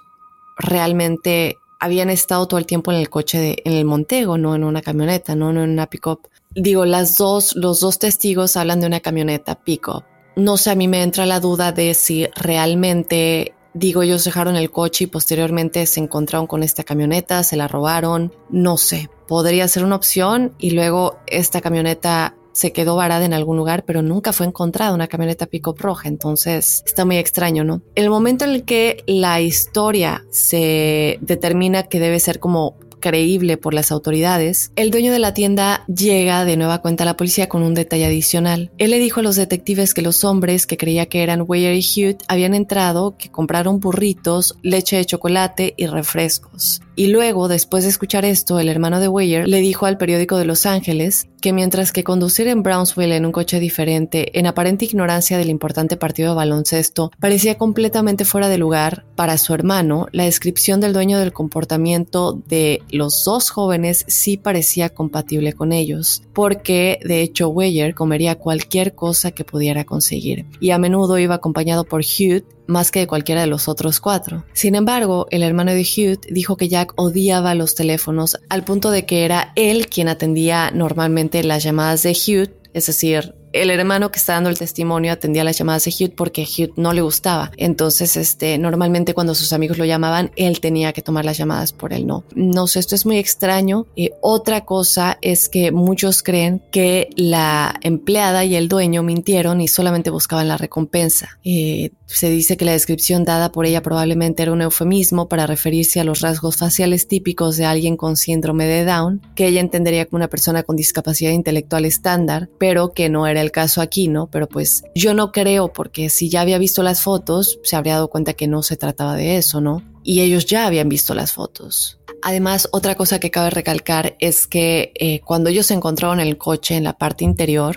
realmente 0.56 1.58
habían 1.80 2.10
estado 2.10 2.46
todo 2.46 2.58
el 2.58 2.66
tiempo 2.66 2.92
en 2.92 2.98
el 2.98 3.10
coche 3.10 3.38
de, 3.38 3.62
en 3.64 3.72
el 3.72 3.84
Montego, 3.84 4.38
no 4.38 4.54
en 4.54 4.62
una 4.62 4.82
camioneta, 4.82 5.34
no, 5.34 5.50
en 5.50 5.58
una 5.58 5.86
pickup. 5.86 6.28
Digo, 6.54 6.84
las 6.84 7.16
dos, 7.16 7.56
los 7.56 7.80
dos 7.80 7.98
testigos 7.98 8.56
hablan 8.56 8.80
de 8.80 8.86
una 8.86 9.00
camioneta 9.00 9.56
pickup. 9.56 10.04
No 10.36 10.58
sé, 10.58 10.70
a 10.70 10.74
mí 10.74 10.86
me 10.86 11.02
entra 11.02 11.26
la 11.26 11.40
duda 11.40 11.72
de 11.72 11.94
si 11.94 12.26
realmente 12.36 13.54
Digo, 13.78 14.02
ellos 14.02 14.24
dejaron 14.24 14.56
el 14.56 14.70
coche 14.70 15.04
y 15.04 15.06
posteriormente 15.06 15.84
se 15.84 16.00
encontraron 16.00 16.46
con 16.46 16.62
esta 16.62 16.82
camioneta, 16.82 17.42
se 17.42 17.56
la 17.56 17.68
robaron, 17.68 18.32
no 18.48 18.78
sé, 18.78 19.10
podría 19.28 19.68
ser 19.68 19.84
una 19.84 19.96
opción 19.96 20.54
y 20.58 20.70
luego 20.70 21.18
esta 21.26 21.60
camioneta 21.60 22.34
se 22.52 22.72
quedó 22.72 22.96
varada 22.96 23.26
en 23.26 23.34
algún 23.34 23.58
lugar, 23.58 23.84
pero 23.84 24.00
nunca 24.00 24.32
fue 24.32 24.46
encontrada 24.46 24.94
una 24.94 25.08
camioneta 25.08 25.44
pico 25.44 25.74
roja, 25.76 26.08
entonces 26.08 26.82
está 26.86 27.04
muy 27.04 27.18
extraño, 27.18 27.64
¿no? 27.64 27.82
El 27.94 28.08
momento 28.08 28.46
en 28.46 28.52
el 28.52 28.64
que 28.64 29.04
la 29.06 29.42
historia 29.42 30.24
se 30.30 31.18
determina 31.20 31.82
que 31.82 32.00
debe 32.00 32.18
ser 32.18 32.40
como 32.40 32.78
creíble 33.00 33.56
por 33.56 33.74
las 33.74 33.92
autoridades, 33.92 34.72
el 34.76 34.90
dueño 34.90 35.12
de 35.12 35.18
la 35.18 35.34
tienda 35.34 35.84
llega 35.86 36.44
de 36.44 36.56
nueva 36.56 36.82
cuenta 36.82 37.04
a 37.04 37.06
la 37.06 37.16
policía 37.16 37.48
con 37.48 37.62
un 37.62 37.74
detalle 37.74 38.06
adicional. 38.06 38.70
Él 38.78 38.90
le 38.90 38.98
dijo 38.98 39.20
a 39.20 39.22
los 39.22 39.36
detectives 39.36 39.94
que 39.94 40.02
los 40.02 40.24
hombres 40.24 40.66
que 40.66 40.76
creía 40.76 41.06
que 41.06 41.22
eran 41.22 41.44
Weyer 41.46 41.74
y 41.74 41.80
Hugh 41.80 42.18
habían 42.28 42.54
entrado, 42.54 43.16
que 43.16 43.30
compraron 43.30 43.80
burritos, 43.80 44.56
leche 44.62 44.96
de 44.96 45.04
chocolate 45.04 45.74
y 45.76 45.86
refrescos. 45.86 46.80
Y 46.98 47.08
luego, 47.08 47.46
después 47.48 47.84
de 47.84 47.90
escuchar 47.90 48.24
esto, 48.24 48.58
el 48.58 48.70
hermano 48.70 49.00
de 49.00 49.08
Weyer 49.08 49.46
le 49.46 49.60
dijo 49.60 49.84
al 49.84 49.98
periódico 49.98 50.38
de 50.38 50.46
Los 50.46 50.64
Ángeles 50.64 51.28
que 51.42 51.52
mientras 51.52 51.92
que 51.92 52.02
conducir 52.02 52.48
en 52.48 52.62
Brownsville 52.62 53.14
en 53.14 53.26
un 53.26 53.32
coche 53.32 53.60
diferente, 53.60 54.38
en 54.38 54.46
aparente 54.46 54.86
ignorancia 54.86 55.36
del 55.36 55.50
importante 55.50 55.98
partido 55.98 56.30
de 56.30 56.36
baloncesto, 56.36 57.12
parecía 57.20 57.58
completamente 57.58 58.24
fuera 58.24 58.48
de 58.48 58.56
lugar, 58.56 59.04
para 59.14 59.36
su 59.36 59.52
hermano, 59.52 60.08
la 60.12 60.24
descripción 60.24 60.80
del 60.80 60.94
dueño 60.94 61.18
del 61.18 61.34
comportamiento 61.34 62.32
de 62.32 62.82
los 62.90 63.22
dos 63.24 63.50
jóvenes 63.50 64.04
sí 64.08 64.38
parecía 64.38 64.88
compatible 64.88 65.52
con 65.52 65.72
ellos, 65.72 66.22
porque 66.32 66.98
de 67.04 67.20
hecho 67.20 67.48
Weyer 67.48 67.94
comería 67.94 68.36
cualquier 68.36 68.94
cosa 68.94 69.32
que 69.32 69.44
pudiera 69.44 69.84
conseguir, 69.84 70.46
y 70.60 70.70
a 70.70 70.78
menudo 70.78 71.18
iba 71.18 71.34
acompañado 71.34 71.84
por 71.84 72.00
Hugh, 72.00 72.44
más 72.66 72.90
que 72.90 73.00
de 73.00 73.06
cualquiera 73.06 73.40
de 73.40 73.46
los 73.46 73.68
otros 73.68 74.00
cuatro. 74.00 74.44
Sin 74.52 74.74
embargo, 74.74 75.26
el 75.30 75.42
hermano 75.42 75.72
de 75.72 75.82
Hugh 75.82 76.20
dijo 76.30 76.56
que 76.56 76.68
Jack 76.68 76.92
odiaba 76.96 77.54
los 77.54 77.74
teléfonos 77.74 78.38
al 78.48 78.64
punto 78.64 78.90
de 78.90 79.06
que 79.06 79.24
era 79.24 79.52
él 79.56 79.88
quien 79.88 80.08
atendía 80.08 80.70
normalmente 80.72 81.42
las 81.44 81.62
llamadas 81.62 82.02
de 82.02 82.10
Hugh, 82.10 82.50
es 82.72 82.86
decir, 82.86 83.34
el 83.52 83.70
hermano 83.70 84.10
que 84.10 84.18
está 84.18 84.34
dando 84.34 84.50
el 84.50 84.58
testimonio 84.58 85.12
atendía 85.12 85.44
las 85.44 85.58
llamadas 85.58 85.84
de 85.84 85.94
Hugh 85.98 86.14
porque 86.14 86.42
Hugh 86.42 86.72
no 86.76 86.92
le 86.92 87.02
gustaba. 87.02 87.50
Entonces, 87.56 88.16
este, 88.16 88.58
normalmente 88.58 89.14
cuando 89.14 89.34
sus 89.34 89.52
amigos 89.52 89.78
lo 89.78 89.84
llamaban, 89.84 90.30
él 90.36 90.60
tenía 90.60 90.92
que 90.92 91.02
tomar 91.02 91.24
las 91.24 91.36
llamadas 91.36 91.72
por 91.72 91.92
él 91.92 92.06
no. 92.06 92.24
No 92.34 92.66
sé, 92.66 92.78
esto 92.78 92.94
es 92.94 93.04
muy 93.06 93.18
extraño. 93.18 93.86
Otra 94.20 94.64
cosa 94.64 95.18
es 95.20 95.48
que 95.48 95.72
muchos 95.72 96.22
creen 96.22 96.62
que 96.70 97.10
la 97.16 97.78
empleada 97.82 98.44
y 98.44 98.56
el 98.56 98.68
dueño 98.68 99.02
mintieron 99.02 99.60
y 99.60 99.68
solamente 99.68 100.10
buscaban 100.10 100.48
la 100.48 100.56
recompensa. 100.56 101.38
Eh, 101.44 101.90
se 102.06 102.30
dice 102.30 102.56
que 102.56 102.64
la 102.64 102.72
descripción 102.72 103.24
dada 103.24 103.50
por 103.50 103.66
ella 103.66 103.82
probablemente 103.82 104.42
era 104.42 104.52
un 104.52 104.62
eufemismo 104.62 105.28
para 105.28 105.46
referirse 105.46 106.00
a 106.00 106.04
los 106.04 106.20
rasgos 106.20 106.56
faciales 106.56 107.08
típicos 107.08 107.56
de 107.56 107.64
alguien 107.64 107.96
con 107.96 108.16
síndrome 108.16 108.66
de 108.66 108.84
Down, 108.84 109.22
que 109.34 109.48
ella 109.48 109.60
entendería 109.60 110.06
como 110.06 110.18
una 110.18 110.28
persona 110.28 110.62
con 110.62 110.76
discapacidad 110.76 111.32
intelectual 111.32 111.84
estándar, 111.84 112.48
pero 112.58 112.92
que 112.92 113.08
no 113.08 113.26
era 113.26 113.35
el 113.40 113.50
caso 113.50 113.80
aquí, 113.80 114.08
¿no? 114.08 114.28
Pero 114.30 114.48
pues 114.48 114.82
yo 114.94 115.14
no 115.14 115.32
creo 115.32 115.72
porque 115.72 116.08
si 116.08 116.28
ya 116.28 116.40
había 116.40 116.58
visto 116.58 116.82
las 116.82 117.02
fotos, 117.02 117.58
se 117.62 117.76
habría 117.76 117.94
dado 117.94 118.08
cuenta 118.08 118.34
que 118.34 118.48
no 118.48 118.62
se 118.62 118.76
trataba 118.76 119.14
de 119.14 119.36
eso, 119.36 119.60
¿no? 119.60 119.82
Y 120.02 120.20
ellos 120.20 120.46
ya 120.46 120.66
habían 120.66 120.88
visto 120.88 121.14
las 121.14 121.32
fotos. 121.32 121.98
Además, 122.22 122.68
otra 122.72 122.94
cosa 122.94 123.20
que 123.20 123.30
cabe 123.30 123.50
recalcar 123.50 124.16
es 124.18 124.46
que 124.46 124.92
eh, 124.94 125.20
cuando 125.20 125.50
ellos 125.50 125.66
se 125.66 125.74
encontraron 125.74 126.20
el 126.20 126.38
coche 126.38 126.76
en 126.76 126.84
la 126.84 126.96
parte 126.96 127.24
interior, 127.24 127.76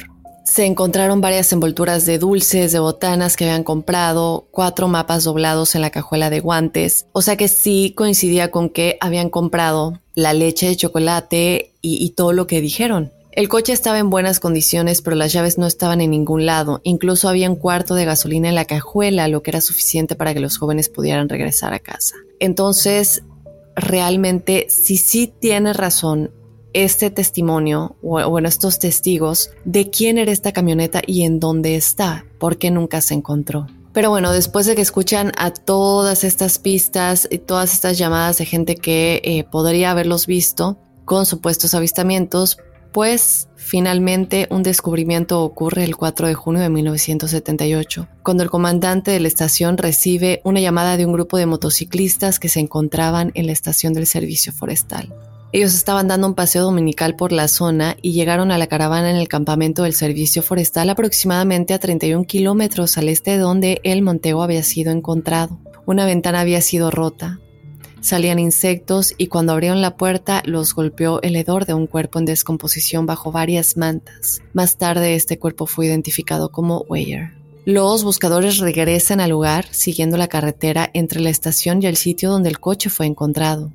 se 0.49 0.65
encontraron 0.65 1.21
varias 1.21 1.51
envolturas 1.53 2.05
de 2.07 2.17
dulces, 2.17 2.71
de 2.71 2.79
botanas 2.79 3.37
que 3.37 3.45
habían 3.45 3.63
comprado, 3.63 4.47
cuatro 4.49 4.87
mapas 4.87 5.23
doblados 5.23 5.75
en 5.75 5.81
la 5.81 5.91
cajuela 5.91 6.31
de 6.31 6.39
guantes, 6.39 7.05
o 7.11 7.21
sea 7.21 7.37
que 7.37 7.47
sí 7.47 7.93
coincidía 7.95 8.49
con 8.49 8.69
que 8.69 8.97
habían 8.99 9.29
comprado 9.29 10.01
la 10.15 10.33
leche 10.33 10.67
de 10.67 10.75
chocolate 10.75 11.75
y, 11.81 12.03
y 12.03 12.09
todo 12.11 12.33
lo 12.33 12.47
que 12.47 12.61
dijeron. 12.61 13.11
El 13.31 13.47
coche 13.47 13.73
estaba 13.73 13.99
en 13.99 14.09
buenas 14.09 14.39
condiciones, 14.39 15.03
pero 15.03 15.15
las 15.15 15.31
llaves 15.31 15.59
no 15.59 15.67
estaban 15.67 16.01
en 16.01 16.09
ningún 16.09 16.47
lado. 16.47 16.81
Incluso 16.83 17.29
había 17.29 17.49
un 17.49 17.55
cuarto 17.55 17.93
de 17.93 18.05
gasolina 18.05 18.49
en 18.49 18.55
la 18.55 18.65
cajuela, 18.65 19.27
lo 19.27 19.43
que 19.43 19.51
era 19.51 19.61
suficiente 19.61 20.15
para 20.15 20.33
que 20.33 20.39
los 20.39 20.57
jóvenes 20.57 20.89
pudieran 20.89 21.29
regresar 21.29 21.73
a 21.73 21.79
casa. 21.79 22.15
Entonces, 22.39 23.21
realmente, 23.75 24.65
si 24.69 24.97
sí 24.97 25.31
tiene 25.39 25.73
razón 25.73 26.31
este 26.73 27.11
testimonio, 27.11 27.97
o 28.01 28.29
bueno, 28.29 28.47
estos 28.47 28.79
testigos, 28.79 29.51
de 29.63 29.91
quién 29.91 30.17
era 30.17 30.31
esta 30.31 30.51
camioneta 30.51 31.01
y 31.05 31.23
en 31.23 31.39
dónde 31.39 31.75
está, 31.75 32.25
porque 32.39 32.71
nunca 32.71 32.99
se 33.01 33.13
encontró. 33.13 33.67
Pero 33.93 34.09
bueno, 34.09 34.31
después 34.31 34.65
de 34.65 34.75
que 34.75 34.81
escuchan 34.81 35.31
a 35.37 35.51
todas 35.51 36.23
estas 36.23 36.57
pistas 36.57 37.27
y 37.29 37.39
todas 37.39 37.73
estas 37.73 37.97
llamadas 37.97 38.37
de 38.39 38.45
gente 38.45 38.75
que 38.75 39.21
eh, 39.23 39.43
podría 39.43 39.91
haberlos 39.91 40.25
visto 40.25 40.77
con 41.05 41.25
supuestos 41.25 41.73
avistamientos, 41.73 42.59
pues 42.91 43.49
finalmente 43.55 44.47
un 44.49 44.63
descubrimiento 44.63 45.43
ocurre 45.43 45.83
el 45.83 45.95
4 45.95 46.27
de 46.27 46.33
junio 46.33 46.61
de 46.61 46.69
1978, 46.69 48.07
cuando 48.23 48.43
el 48.43 48.49
comandante 48.49 49.11
de 49.11 49.19
la 49.19 49.27
estación 49.27 49.77
recibe 49.77 50.41
una 50.43 50.59
llamada 50.59 50.97
de 50.97 51.05
un 51.05 51.13
grupo 51.13 51.37
de 51.37 51.45
motociclistas 51.45 52.39
que 52.39 52.49
se 52.49 52.59
encontraban 52.59 53.31
en 53.35 53.45
la 53.45 53.51
estación 53.51 53.93
del 53.93 54.07
servicio 54.07 54.51
forestal. 54.51 55.13
Ellos 55.51 55.73
estaban 55.73 56.07
dando 56.07 56.27
un 56.27 56.35
paseo 56.35 56.61
dominical 56.61 57.15
por 57.15 57.31
la 57.31 57.47
zona 57.47 57.97
y 58.03 58.11
llegaron 58.11 58.51
a 58.51 58.59
la 58.59 58.67
caravana 58.67 59.09
en 59.09 59.15
el 59.15 59.27
campamento 59.27 59.83
del 59.83 59.95
servicio 59.95 60.43
forestal 60.43 60.91
aproximadamente 60.91 61.73
a 61.73 61.79
31 61.79 62.25
kilómetros 62.25 62.97
al 62.99 63.09
este 63.09 63.31
de 63.31 63.37
donde 63.39 63.81
el 63.83 64.03
monteo 64.03 64.43
había 64.43 64.61
sido 64.61 64.91
encontrado. 64.91 65.59
Una 65.87 66.05
ventana 66.05 66.41
había 66.41 66.61
sido 66.61 66.91
rota. 66.91 67.39
Salían 68.01 68.39
insectos 68.39 69.13
y 69.17 69.27
cuando 69.27 69.51
abrieron 69.51 69.81
la 69.81 69.97
puerta 69.97 70.41
los 70.45 70.73
golpeó 70.73 71.21
el 71.21 71.35
hedor 71.35 71.65
de 71.65 71.73
un 71.73 71.85
cuerpo 71.85 72.19
en 72.19 72.25
descomposición 72.25 73.05
bajo 73.05 73.31
varias 73.31 73.77
mantas. 73.77 74.41
Más 74.53 74.77
tarde 74.77 75.15
este 75.15 75.37
cuerpo 75.37 75.65
fue 75.65 75.87
identificado 75.87 76.49
como 76.49 76.85
Weyer. 76.87 77.33
Los 77.65 78.03
buscadores 78.03 78.57
regresan 78.57 79.19
al 79.19 79.31
lugar 79.31 79.65
siguiendo 79.71 80.17
la 80.17 80.27
carretera 80.27 80.89
entre 80.93 81.19
la 81.19 81.29
estación 81.29 81.83
y 81.83 81.87
el 81.87 81.97
sitio 81.97 82.29
donde 82.31 82.49
el 82.49 82.59
coche 82.59 82.89
fue 82.89 83.05
encontrado. 83.05 83.71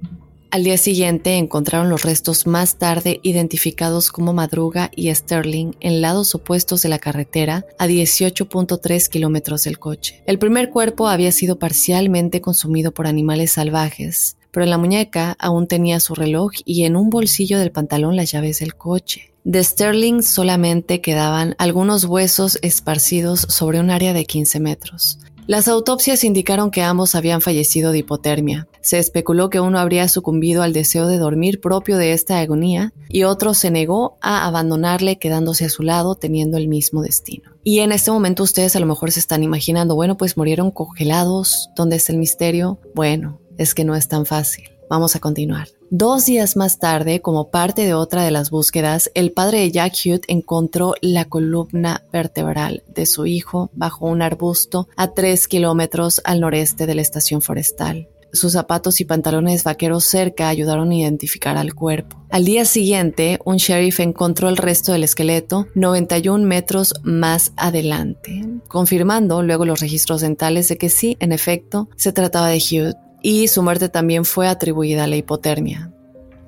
Al 0.54 0.62
día 0.62 0.78
siguiente 0.78 1.36
encontraron 1.36 1.90
los 1.90 2.04
restos 2.04 2.46
más 2.46 2.76
tarde 2.76 3.18
identificados 3.24 4.12
como 4.12 4.32
Madruga 4.32 4.88
y 4.94 5.12
Sterling 5.12 5.72
en 5.80 6.00
lados 6.00 6.32
opuestos 6.36 6.80
de 6.82 6.88
la 6.88 7.00
carretera 7.00 7.66
a 7.76 7.88
18.3 7.88 9.08
kilómetros 9.08 9.64
del 9.64 9.80
coche. 9.80 10.22
El 10.26 10.38
primer 10.38 10.70
cuerpo 10.70 11.08
había 11.08 11.32
sido 11.32 11.58
parcialmente 11.58 12.40
consumido 12.40 12.92
por 12.92 13.08
animales 13.08 13.50
salvajes, 13.50 14.36
pero 14.52 14.62
en 14.62 14.70
la 14.70 14.78
muñeca 14.78 15.34
aún 15.40 15.66
tenía 15.66 15.98
su 15.98 16.14
reloj 16.14 16.52
y 16.64 16.84
en 16.84 16.94
un 16.94 17.10
bolsillo 17.10 17.58
del 17.58 17.72
pantalón 17.72 18.14
las 18.14 18.30
llaves 18.30 18.60
del 18.60 18.76
coche. 18.76 19.32
De 19.42 19.64
Sterling 19.64 20.22
solamente 20.22 21.00
quedaban 21.00 21.56
algunos 21.58 22.04
huesos 22.04 22.60
esparcidos 22.62 23.40
sobre 23.40 23.80
un 23.80 23.90
área 23.90 24.12
de 24.12 24.24
15 24.24 24.60
metros. 24.60 25.18
Las 25.46 25.68
autopsias 25.68 26.24
indicaron 26.24 26.70
que 26.70 26.80
ambos 26.80 27.14
habían 27.14 27.42
fallecido 27.42 27.92
de 27.92 27.98
hipotermia. 27.98 28.66
Se 28.80 28.98
especuló 28.98 29.50
que 29.50 29.60
uno 29.60 29.78
habría 29.78 30.08
sucumbido 30.08 30.62
al 30.62 30.72
deseo 30.72 31.06
de 31.06 31.18
dormir 31.18 31.60
propio 31.60 31.98
de 31.98 32.12
esta 32.14 32.38
agonía 32.38 32.94
y 33.10 33.24
otro 33.24 33.52
se 33.52 33.70
negó 33.70 34.16
a 34.22 34.46
abandonarle 34.46 35.18
quedándose 35.18 35.66
a 35.66 35.68
su 35.68 35.82
lado 35.82 36.14
teniendo 36.14 36.56
el 36.56 36.68
mismo 36.68 37.02
destino. 37.02 37.50
Y 37.62 37.80
en 37.80 37.92
este 37.92 38.10
momento 38.10 38.42
ustedes 38.42 38.74
a 38.74 38.80
lo 38.80 38.86
mejor 38.86 39.12
se 39.12 39.20
están 39.20 39.42
imaginando, 39.42 39.94
bueno, 39.94 40.16
pues 40.16 40.38
murieron 40.38 40.70
congelados, 40.70 41.68
¿dónde 41.76 41.96
está 41.96 42.12
el 42.12 42.18
misterio? 42.18 42.78
Bueno, 42.94 43.38
es 43.58 43.74
que 43.74 43.84
no 43.84 43.94
es 43.94 44.08
tan 44.08 44.24
fácil. 44.24 44.73
Vamos 44.88 45.16
a 45.16 45.20
continuar. 45.20 45.68
Dos 45.90 46.26
días 46.26 46.56
más 46.56 46.78
tarde, 46.78 47.20
como 47.20 47.50
parte 47.50 47.84
de 47.86 47.94
otra 47.94 48.24
de 48.24 48.30
las 48.30 48.50
búsquedas, 48.50 49.10
el 49.14 49.32
padre 49.32 49.60
de 49.60 49.70
Jack 49.70 49.94
Hughes 49.94 50.22
encontró 50.28 50.94
la 51.00 51.24
columna 51.26 52.02
vertebral 52.12 52.82
de 52.94 53.06
su 53.06 53.26
hijo 53.26 53.70
bajo 53.74 54.06
un 54.06 54.22
arbusto 54.22 54.88
a 54.96 55.12
tres 55.12 55.46
kilómetros 55.46 56.20
al 56.24 56.40
noreste 56.40 56.86
de 56.86 56.94
la 56.94 57.02
estación 57.02 57.42
forestal. 57.42 58.08
Sus 58.34 58.54
zapatos 58.54 59.00
y 59.00 59.04
pantalones 59.04 59.62
vaqueros 59.62 60.04
cerca 60.04 60.48
ayudaron 60.48 60.90
a 60.90 60.96
identificar 60.96 61.56
al 61.56 61.72
cuerpo. 61.74 62.16
Al 62.30 62.44
día 62.44 62.64
siguiente, 62.64 63.38
un 63.44 63.58
sheriff 63.58 64.00
encontró 64.00 64.48
el 64.48 64.56
resto 64.56 64.90
del 64.90 65.04
esqueleto 65.04 65.68
91 65.76 66.44
metros 66.44 66.94
más 67.04 67.52
adelante, 67.56 68.44
confirmando 68.66 69.44
luego 69.44 69.64
los 69.64 69.78
registros 69.78 70.22
dentales 70.22 70.68
de 70.68 70.76
que 70.76 70.88
sí, 70.88 71.16
en 71.20 71.30
efecto, 71.30 71.88
se 71.94 72.12
trataba 72.12 72.48
de 72.48 72.58
Hughes 72.58 72.96
y 73.24 73.48
su 73.48 73.62
muerte 73.62 73.88
también 73.88 74.26
fue 74.26 74.46
atribuida 74.46 75.04
a 75.04 75.06
la 75.06 75.16
hipotermia. 75.16 75.90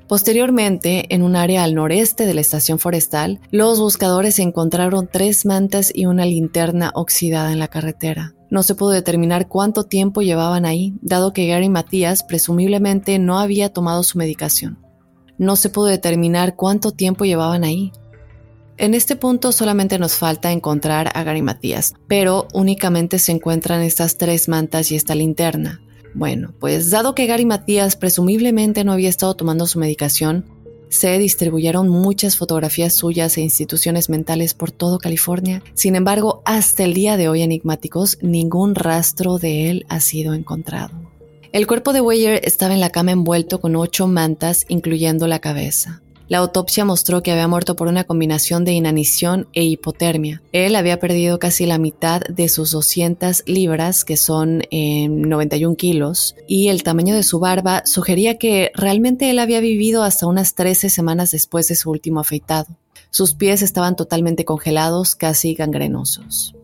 Posteriormente, 0.06 1.12
en 1.12 1.22
un 1.22 1.34
área 1.34 1.64
al 1.64 1.74
noreste 1.74 2.26
de 2.26 2.34
la 2.34 2.42
estación 2.42 2.78
forestal, 2.78 3.40
los 3.50 3.80
buscadores 3.80 4.38
encontraron 4.38 5.08
tres 5.10 5.46
mantas 5.46 5.90
y 5.92 6.04
una 6.04 6.26
linterna 6.26 6.92
oxidada 6.94 7.50
en 7.50 7.58
la 7.58 7.68
carretera. 7.68 8.34
No 8.50 8.62
se 8.62 8.74
pudo 8.74 8.90
determinar 8.90 9.48
cuánto 9.48 9.84
tiempo 9.84 10.20
llevaban 10.20 10.66
ahí, 10.66 10.94
dado 11.00 11.32
que 11.32 11.46
Gary 11.46 11.70
Matías 11.70 12.22
presumiblemente 12.22 13.18
no 13.18 13.38
había 13.38 13.72
tomado 13.72 14.02
su 14.02 14.18
medicación. 14.18 14.78
No 15.38 15.56
se 15.56 15.70
pudo 15.70 15.86
determinar 15.86 16.56
cuánto 16.56 16.92
tiempo 16.92 17.24
llevaban 17.24 17.64
ahí. 17.64 17.90
En 18.76 18.92
este 18.92 19.16
punto 19.16 19.50
solamente 19.50 19.98
nos 19.98 20.16
falta 20.16 20.52
encontrar 20.52 21.10
a 21.14 21.22
Gary 21.24 21.40
Matías, 21.40 21.94
pero 22.06 22.48
únicamente 22.52 23.18
se 23.18 23.32
encuentran 23.32 23.80
estas 23.80 24.18
tres 24.18 24.46
mantas 24.46 24.92
y 24.92 24.96
esta 24.96 25.14
linterna. 25.14 25.80
Bueno, 26.16 26.54
pues 26.58 26.88
dado 26.88 27.14
que 27.14 27.26
Gary 27.26 27.44
Matías 27.44 27.94
presumiblemente 27.94 28.84
no 28.84 28.92
había 28.92 29.10
estado 29.10 29.34
tomando 29.34 29.66
su 29.66 29.78
medicación, 29.78 30.46
se 30.88 31.18
distribuyeron 31.18 31.90
muchas 31.90 32.38
fotografías 32.38 32.94
suyas 32.94 33.36
e 33.36 33.42
instituciones 33.42 34.08
mentales 34.08 34.54
por 34.54 34.70
todo 34.70 34.98
California. 34.98 35.62
Sin 35.74 35.94
embargo, 35.94 36.40
hasta 36.46 36.84
el 36.84 36.94
día 36.94 37.18
de 37.18 37.28
hoy 37.28 37.42
enigmáticos, 37.42 38.16
ningún 38.22 38.74
rastro 38.74 39.36
de 39.36 39.68
él 39.68 39.84
ha 39.90 40.00
sido 40.00 40.32
encontrado. 40.32 40.94
El 41.52 41.66
cuerpo 41.66 41.92
de 41.92 42.00
Weyer 42.00 42.40
estaba 42.44 42.72
en 42.72 42.80
la 42.80 42.88
cama 42.90 43.12
envuelto 43.12 43.60
con 43.60 43.76
ocho 43.76 44.06
mantas, 44.06 44.64
incluyendo 44.68 45.26
la 45.26 45.40
cabeza. 45.40 46.00
La 46.28 46.38
autopsia 46.38 46.84
mostró 46.84 47.22
que 47.22 47.30
había 47.30 47.46
muerto 47.46 47.76
por 47.76 47.86
una 47.86 48.02
combinación 48.04 48.64
de 48.64 48.72
inanición 48.72 49.48
e 49.52 49.62
hipotermia. 49.62 50.42
Él 50.50 50.74
había 50.74 50.98
perdido 50.98 51.38
casi 51.38 51.66
la 51.66 51.78
mitad 51.78 52.20
de 52.22 52.48
sus 52.48 52.72
200 52.72 53.44
libras, 53.46 54.04
que 54.04 54.16
son 54.16 54.62
91 54.70 55.72
eh, 55.72 55.76
kilos, 55.76 56.34
y 56.48 56.68
el 56.68 56.82
tamaño 56.82 57.14
de 57.14 57.22
su 57.22 57.38
barba 57.38 57.82
sugería 57.86 58.38
que 58.38 58.72
realmente 58.74 59.30
él 59.30 59.38
había 59.38 59.60
vivido 59.60 60.02
hasta 60.02 60.26
unas 60.26 60.54
13 60.54 60.90
semanas 60.90 61.30
después 61.30 61.68
de 61.68 61.76
su 61.76 61.90
último 61.90 62.18
afeitado. 62.18 62.76
Sus 63.10 63.34
pies 63.34 63.62
estaban 63.62 63.94
totalmente 63.94 64.44
congelados, 64.44 65.14
casi 65.14 65.54
gangrenosos. 65.54 66.56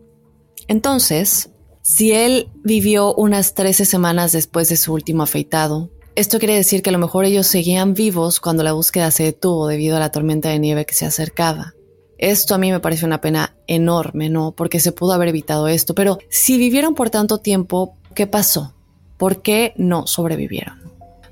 Entonces, 0.67 1.49
si 1.81 2.11
él 2.11 2.49
vivió 2.63 3.13
unas 3.15 3.53
13 3.53 3.85
semanas 3.85 4.33
después 4.33 4.67
de 4.69 4.77
su 4.77 4.93
último 4.93 5.23
afeitado, 5.23 5.89
esto 6.15 6.39
quiere 6.39 6.55
decir 6.55 6.81
que 6.81 6.89
a 6.89 6.93
lo 6.93 6.99
mejor 6.99 7.25
ellos 7.25 7.47
seguían 7.47 7.93
vivos 7.93 8.39
cuando 8.39 8.63
la 8.63 8.73
búsqueda 8.73 9.11
se 9.11 9.23
detuvo 9.23 9.67
debido 9.67 9.97
a 9.97 9.99
la 9.99 10.11
tormenta 10.11 10.49
de 10.49 10.59
nieve 10.59 10.85
que 10.85 10.93
se 10.93 11.05
acercaba. 11.05 11.73
Esto 12.17 12.55
a 12.55 12.57
mí 12.57 12.71
me 12.71 12.79
parece 12.79 13.05
una 13.05 13.19
pena 13.19 13.55
enorme, 13.67 14.29
¿no? 14.29 14.51
Porque 14.51 14.79
se 14.79 14.91
pudo 14.91 15.13
haber 15.13 15.29
evitado 15.29 15.67
esto. 15.67 15.95
Pero 15.95 16.19
si 16.29 16.57
vivieron 16.57 16.95
por 16.95 17.09
tanto 17.09 17.39
tiempo, 17.39 17.97
¿qué 18.15 18.27
pasó? 18.27 18.75
¿Por 19.17 19.41
qué 19.41 19.73
no 19.75 20.07
sobrevivieron? 20.07 20.79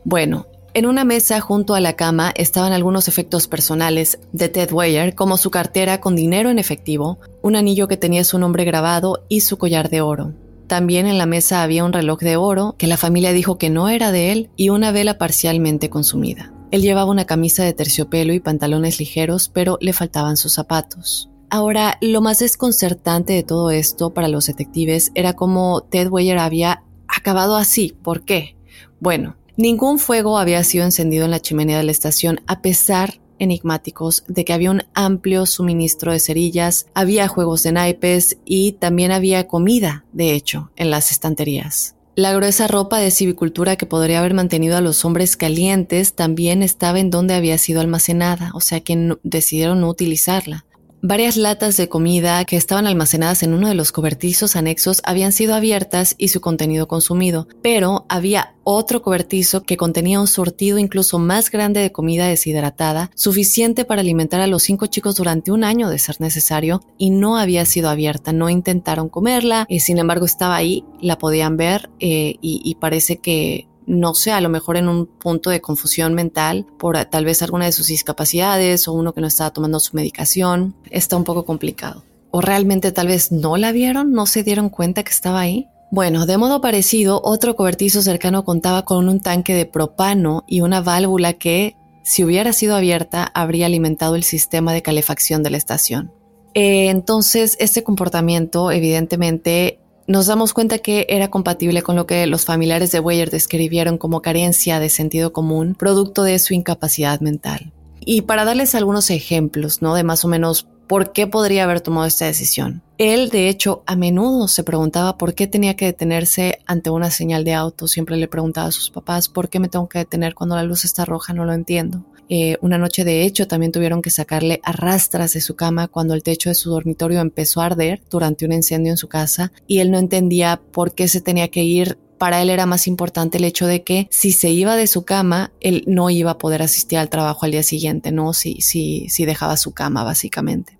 Bueno, 0.04 0.48
en 0.74 0.86
una 0.86 1.04
mesa 1.04 1.40
junto 1.42 1.76
a 1.76 1.80
la 1.80 1.94
cama 1.94 2.34
estaban 2.36 2.74
algunos 2.74 3.08
efectos 3.08 3.48
personales 3.48 4.20
de 4.32 4.50
Ted 4.50 4.72
Weyer, 4.72 5.16
como 5.16 5.38
su 5.38 5.52
cartera 5.52 6.02
con 6.02 6.16
dinero 6.16 6.50
en 6.50 6.60
efectivo, 6.60 7.20
un 7.42 7.56
anillo 7.56 7.88
que 7.88 7.98
tenía 7.98 8.24
su 8.24 8.40
nombre 8.40 8.66
grabado 8.66 9.26
y 9.30 9.42
su 9.42 9.58
collar 9.58 9.90
de 9.90 10.02
oro. 10.02 10.34
También 10.72 11.06
en 11.06 11.18
la 11.18 11.26
mesa 11.26 11.64
había 11.64 11.84
un 11.84 11.92
reloj 11.92 12.20
de 12.22 12.38
oro 12.38 12.76
que 12.78 12.88
la 12.88 12.96
familia 12.96 13.34
dijo 13.34 13.58
que 13.58 13.70
no 13.70 13.90
era 13.90 14.14
de 14.14 14.32
él 14.32 14.52
y 14.56 14.70
una 14.70 14.94
vela 14.94 15.18
parcialmente 15.18 15.90
consumida. 15.90 16.54
Él 16.72 16.82
llevaba 16.82 17.12
una 17.12 17.26
camisa 17.26 17.66
de 17.66 17.74
terciopelo 17.74 18.32
y 18.32 18.40
pantalones 18.40 18.98
ligeros, 18.98 19.50
pero 19.50 19.78
le 19.82 19.92
faltaban 19.92 20.38
sus 20.38 20.54
zapatos. 20.54 21.30
Ahora, 21.50 21.98
lo 22.00 22.22
más 22.22 22.40
desconcertante 22.40 23.34
de 23.34 23.44
todo 23.44 23.70
esto 23.70 24.14
para 24.14 24.30
los 24.30 24.46
detectives 24.46 25.12
era 25.14 25.34
cómo 25.34 25.82
Ted 25.82 26.08
Weyer 26.08 26.38
había 26.38 26.86
acabado 27.10 27.58
así. 27.58 27.94
¿Por 28.02 28.24
qué? 28.24 28.56
Bueno, 29.02 29.36
ningún 29.58 30.00
fuego 30.00 30.38
había 30.38 30.64
sido 30.64 30.86
encendido 30.86 31.26
en 31.26 31.32
la 31.32 31.42
chimenea 31.42 31.80
de 31.80 31.84
la 31.84 31.92
estación 31.92 32.40
a 32.48 32.62
pesar 32.62 33.16
enigmáticos 33.42 34.24
de 34.28 34.46
que 34.46 34.54
había 34.54 34.72
un 34.72 34.84
amplio 34.94 35.46
suministro 35.46 36.14
de 36.14 36.20
cerillas, 36.20 36.88
había 36.94 37.28
juegos 37.28 37.64
de 37.64 37.74
naipes 37.74 38.38
y 38.46 38.74
también 38.74 39.12
había 39.12 39.48
comida, 39.48 40.06
de 40.14 40.34
hecho, 40.34 40.72
en 40.78 40.92
las 40.92 41.12
estanterías. 41.12 41.96
La 42.16 42.34
gruesa 42.34 42.68
ropa 42.68 43.00
de 43.00 43.10
civicultura 43.10 43.78
que 43.78 43.86
podría 43.86 44.20
haber 44.20 44.34
mantenido 44.34 44.76
a 44.76 44.82
los 44.82 45.06
hombres 45.06 45.38
calientes 45.38 46.14
también 46.14 46.62
estaba 46.62 47.00
en 47.00 47.10
donde 47.10 47.34
había 47.34 47.58
sido 47.58 47.80
almacenada, 47.80 48.52
o 48.54 48.60
sea 48.60 48.82
que 48.82 49.18
decidieron 49.24 49.82
no 49.82 49.90
utilizarla. 49.90 50.66
Varias 51.04 51.36
latas 51.36 51.78
de 51.78 51.90
comida 51.90 52.46
que 52.46 52.58
estaban 52.58 52.86
almacenadas 52.86 53.42
en 53.42 53.56
uno 53.56 53.68
de 53.68 53.74
los 53.74 53.92
cobertizos 53.92 54.56
anexos 54.56 55.02
habían 55.04 55.32
sido 55.32 55.56
abiertas 55.56 56.14
y 56.20 56.28
su 56.28 56.42
contenido 56.42 56.88
consumido, 56.88 57.48
pero 57.64 58.06
había 58.08 58.54
otro 58.64 59.02
cobertizo 59.02 59.64
que 59.64 59.78
contenía 59.78 60.20
un 60.20 60.28
surtido 60.28 60.78
incluso 60.78 61.18
más 61.18 61.50
grande 61.50 61.80
de 61.80 61.92
comida 61.92 62.28
deshidratada, 62.28 63.10
suficiente 63.16 63.84
para 63.84 64.02
alimentar 64.02 64.42
a 64.42 64.48
los 64.48 64.62
cinco 64.62 64.86
chicos 64.86 65.16
durante 65.16 65.52
un 65.52 65.64
año 65.64 65.90
de 65.90 65.98
ser 65.98 66.22
necesario, 66.22 66.84
y 67.00 67.10
no 67.10 67.36
había 67.36 67.66
sido 67.66 67.90
abierta, 67.90 68.32
no 68.32 68.52
intentaron 68.52 69.10
comerla, 69.10 69.66
y 69.68 69.80
sin 69.80 69.98
embargo 69.98 70.28
estaba 70.28 70.56
ahí, 70.56 70.86
la 71.02 71.18
podían 71.18 71.58
ver, 71.58 71.90
eh, 72.00 72.36
y 72.42 72.76
parece 72.76 73.18
que 73.18 73.71
no 73.86 74.14
sé, 74.14 74.32
a 74.32 74.42
lo 74.42 74.50
mejor 74.50 74.78
en 74.78 74.88
un 74.88 75.06
punto 75.06 75.50
de 75.50 75.62
confusión 75.62 76.14
mental 76.14 76.66
por 76.78 77.04
tal 77.06 77.26
vez 77.26 77.42
alguna 77.42 77.66
de 77.66 77.72
sus 77.72 77.88
discapacidades 77.88 78.88
o 78.88 78.94
uno 78.94 79.14
que 79.14 79.22
no 79.22 79.28
estaba 79.28 79.52
tomando 79.52 79.80
su 79.80 79.96
medicación. 79.96 80.76
Está 80.90 81.18
un 81.18 81.24
poco 81.24 81.46
complicado. 81.46 82.04
O 82.32 82.42
realmente 82.42 82.92
tal 82.92 83.08
vez 83.08 83.32
no 83.32 83.58
la 83.58 83.72
vieron, 83.72 84.14
no 84.14 84.26
se 84.26 84.44
dieron 84.44 84.70
cuenta 84.70 85.04
que 85.04 85.12
estaba 85.12 85.42
ahí. 85.42 85.68
Bueno, 85.92 86.26
de 86.26 86.38
modo 86.38 86.62
parecido, 86.62 87.20
otro 87.24 87.58
cobertizo 87.58 88.02
cercano 88.02 88.46
contaba 88.46 88.86
con 88.86 89.10
un 89.10 89.20
tanque 89.20 89.54
de 89.54 89.66
propano 89.66 90.46
y 90.48 90.62
una 90.62 90.80
válvula 90.80 91.34
que, 91.34 91.76
si 92.04 92.24
hubiera 92.24 92.54
sido 92.54 92.78
abierta, 92.78 93.30
habría 93.34 93.66
alimentado 93.66 94.16
el 94.16 94.24
sistema 94.24 94.72
de 94.72 94.82
calefacción 94.82 95.44
de 95.44 95.50
la 95.50 95.58
estación. 95.58 96.14
Eh, 96.54 96.90
entonces, 96.90 97.58
este 97.60 97.84
comportamiento 97.84 98.72
evidentemente 98.72 99.82
nos 100.12 100.28
damos 100.28 100.54
cuenta 100.54 100.80
que 100.80 101.06
era 101.08 101.30
compatible 101.30 101.82
con 101.84 101.96
lo 101.96 102.06
que 102.06 102.28
los 102.28 102.44
familiares 102.44 102.92
de 102.92 103.00
Weyer 103.00 103.32
describieron 103.32 103.98
como 103.98 104.22
carencia 104.22 104.82
de 104.82 104.90
sentido 104.90 105.32
común, 105.32 105.74
producto 105.74 106.24
de 106.24 106.38
su 106.38 106.54
incapacidad 106.54 107.22
mental. 107.22 107.72
Y 108.02 108.24
para 108.24 108.44
darles 108.44 108.76
algunos 108.76 109.10
ejemplos, 109.10 109.82
¿no? 109.82 109.96
De 109.96 110.04
más 110.04 110.26
o 110.26 110.28
menos 110.28 110.68
por 110.88 111.14
qué 111.14 111.28
podría 111.28 111.64
haber 111.64 111.80
tomado 111.80 112.06
esta 112.06 112.26
decisión. 112.26 112.82
Él, 112.98 113.30
de 113.30 113.48
hecho, 113.48 113.84
a 113.86 113.96
menudo 113.96 114.50
se 114.50 114.66
preguntaba 114.66 115.18
por 115.18 115.34
qué 115.34 115.48
tenía 115.48 115.78
que 115.78 115.86
detenerse 115.86 116.60
ante 116.66 116.90
una 116.90 117.10
señal 117.10 117.46
de 117.46 117.54
auto. 117.54 117.88
Siempre 117.88 118.18
le 118.18 118.28
preguntaba 118.28 118.68
a 118.68 118.72
sus 118.74 118.90
papás, 118.90 119.30
¿por 119.30 119.48
qué 119.48 119.62
me 119.62 119.70
tengo 119.70 119.88
que 119.88 120.00
detener 120.00 120.36
cuando 120.36 120.58
la 120.58 120.64
luz 120.64 120.84
está 120.84 121.06
roja? 121.06 121.32
No 121.32 121.46
lo 121.46 121.54
entiendo. 121.54 122.04
Eh, 122.34 122.58
una 122.62 122.78
noche, 122.78 123.04
de 123.04 123.24
hecho, 123.24 123.46
también 123.46 123.74
tuvieron 123.74 124.02
que 124.02 124.10
sacarle 124.10 124.62
a 124.64 124.72
rastras 124.72 125.34
de 125.34 125.42
su 125.42 125.58
cama 125.58 125.90
cuando 125.90 126.14
el 126.14 126.24
techo 126.24 126.48
de 126.48 126.56
su 126.56 126.70
dormitorio 126.70 127.20
empezó 127.20 127.60
a 127.60 127.66
arder 127.66 128.02
durante 128.10 128.46
un 128.46 128.54
incendio 128.54 128.94
en 128.94 128.96
su 128.96 129.10
casa 129.10 129.52
y 129.68 129.80
él 129.80 129.92
no 129.92 130.00
entendía 130.00 130.62
por 130.72 130.94
qué 130.94 131.10
se 131.10 131.20
tenía 131.20 131.50
que 131.50 131.66
ir 131.66 131.98
para 132.18 132.42
él 132.42 132.50
era 132.50 132.66
más 132.66 132.88
importante 132.88 133.38
el 133.38 133.44
hecho 133.44 133.68
de 133.68 133.84
que 133.84 134.08
si 134.12 134.32
se 134.32 134.50
iba 134.50 134.78
de 134.78 134.88
su 134.88 135.04
cama, 135.04 135.52
él 135.60 135.84
no 135.88 136.10
iba 136.10 136.32
a 136.32 136.38
poder 136.38 136.62
asistir 136.62 137.00
al 137.00 137.10
trabajo 137.10 137.46
al 137.46 137.52
día 137.52 137.64
siguiente, 137.64 138.14
¿no? 138.14 138.32
Si, 138.32 138.62
si, 138.62 139.10
si 139.10 139.26
dejaba 139.26 139.58
su 139.58 139.74
cama, 139.74 140.06
básicamente. 140.06 140.78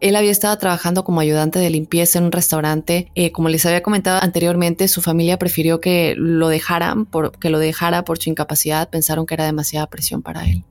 Él 0.00 0.16
había 0.16 0.32
estado 0.32 0.58
trabajando 0.58 1.02
como 1.02 1.20
ayudante 1.20 1.60
de 1.60 1.70
limpieza 1.70 2.18
en 2.18 2.26
un 2.26 2.32
restaurante. 2.32 3.10
Eh, 3.14 3.32
como 3.32 3.48
les 3.48 3.64
había 3.64 3.82
comentado 3.82 4.22
anteriormente, 4.22 4.86
su 4.88 5.00
familia 5.00 5.38
prefirió 5.38 5.80
que 5.80 6.14
lo 6.18 6.48
dejaran, 6.48 7.08
que 7.40 7.48
lo 7.48 7.58
dejara 7.58 8.04
por 8.04 8.18
su 8.18 8.28
incapacidad. 8.28 8.90
Pensaron 8.90 9.24
que 9.24 9.32
era 9.32 9.46
demasiada 9.46 9.86
presión 9.86 10.20
para 10.20 10.44
él. 10.44 10.62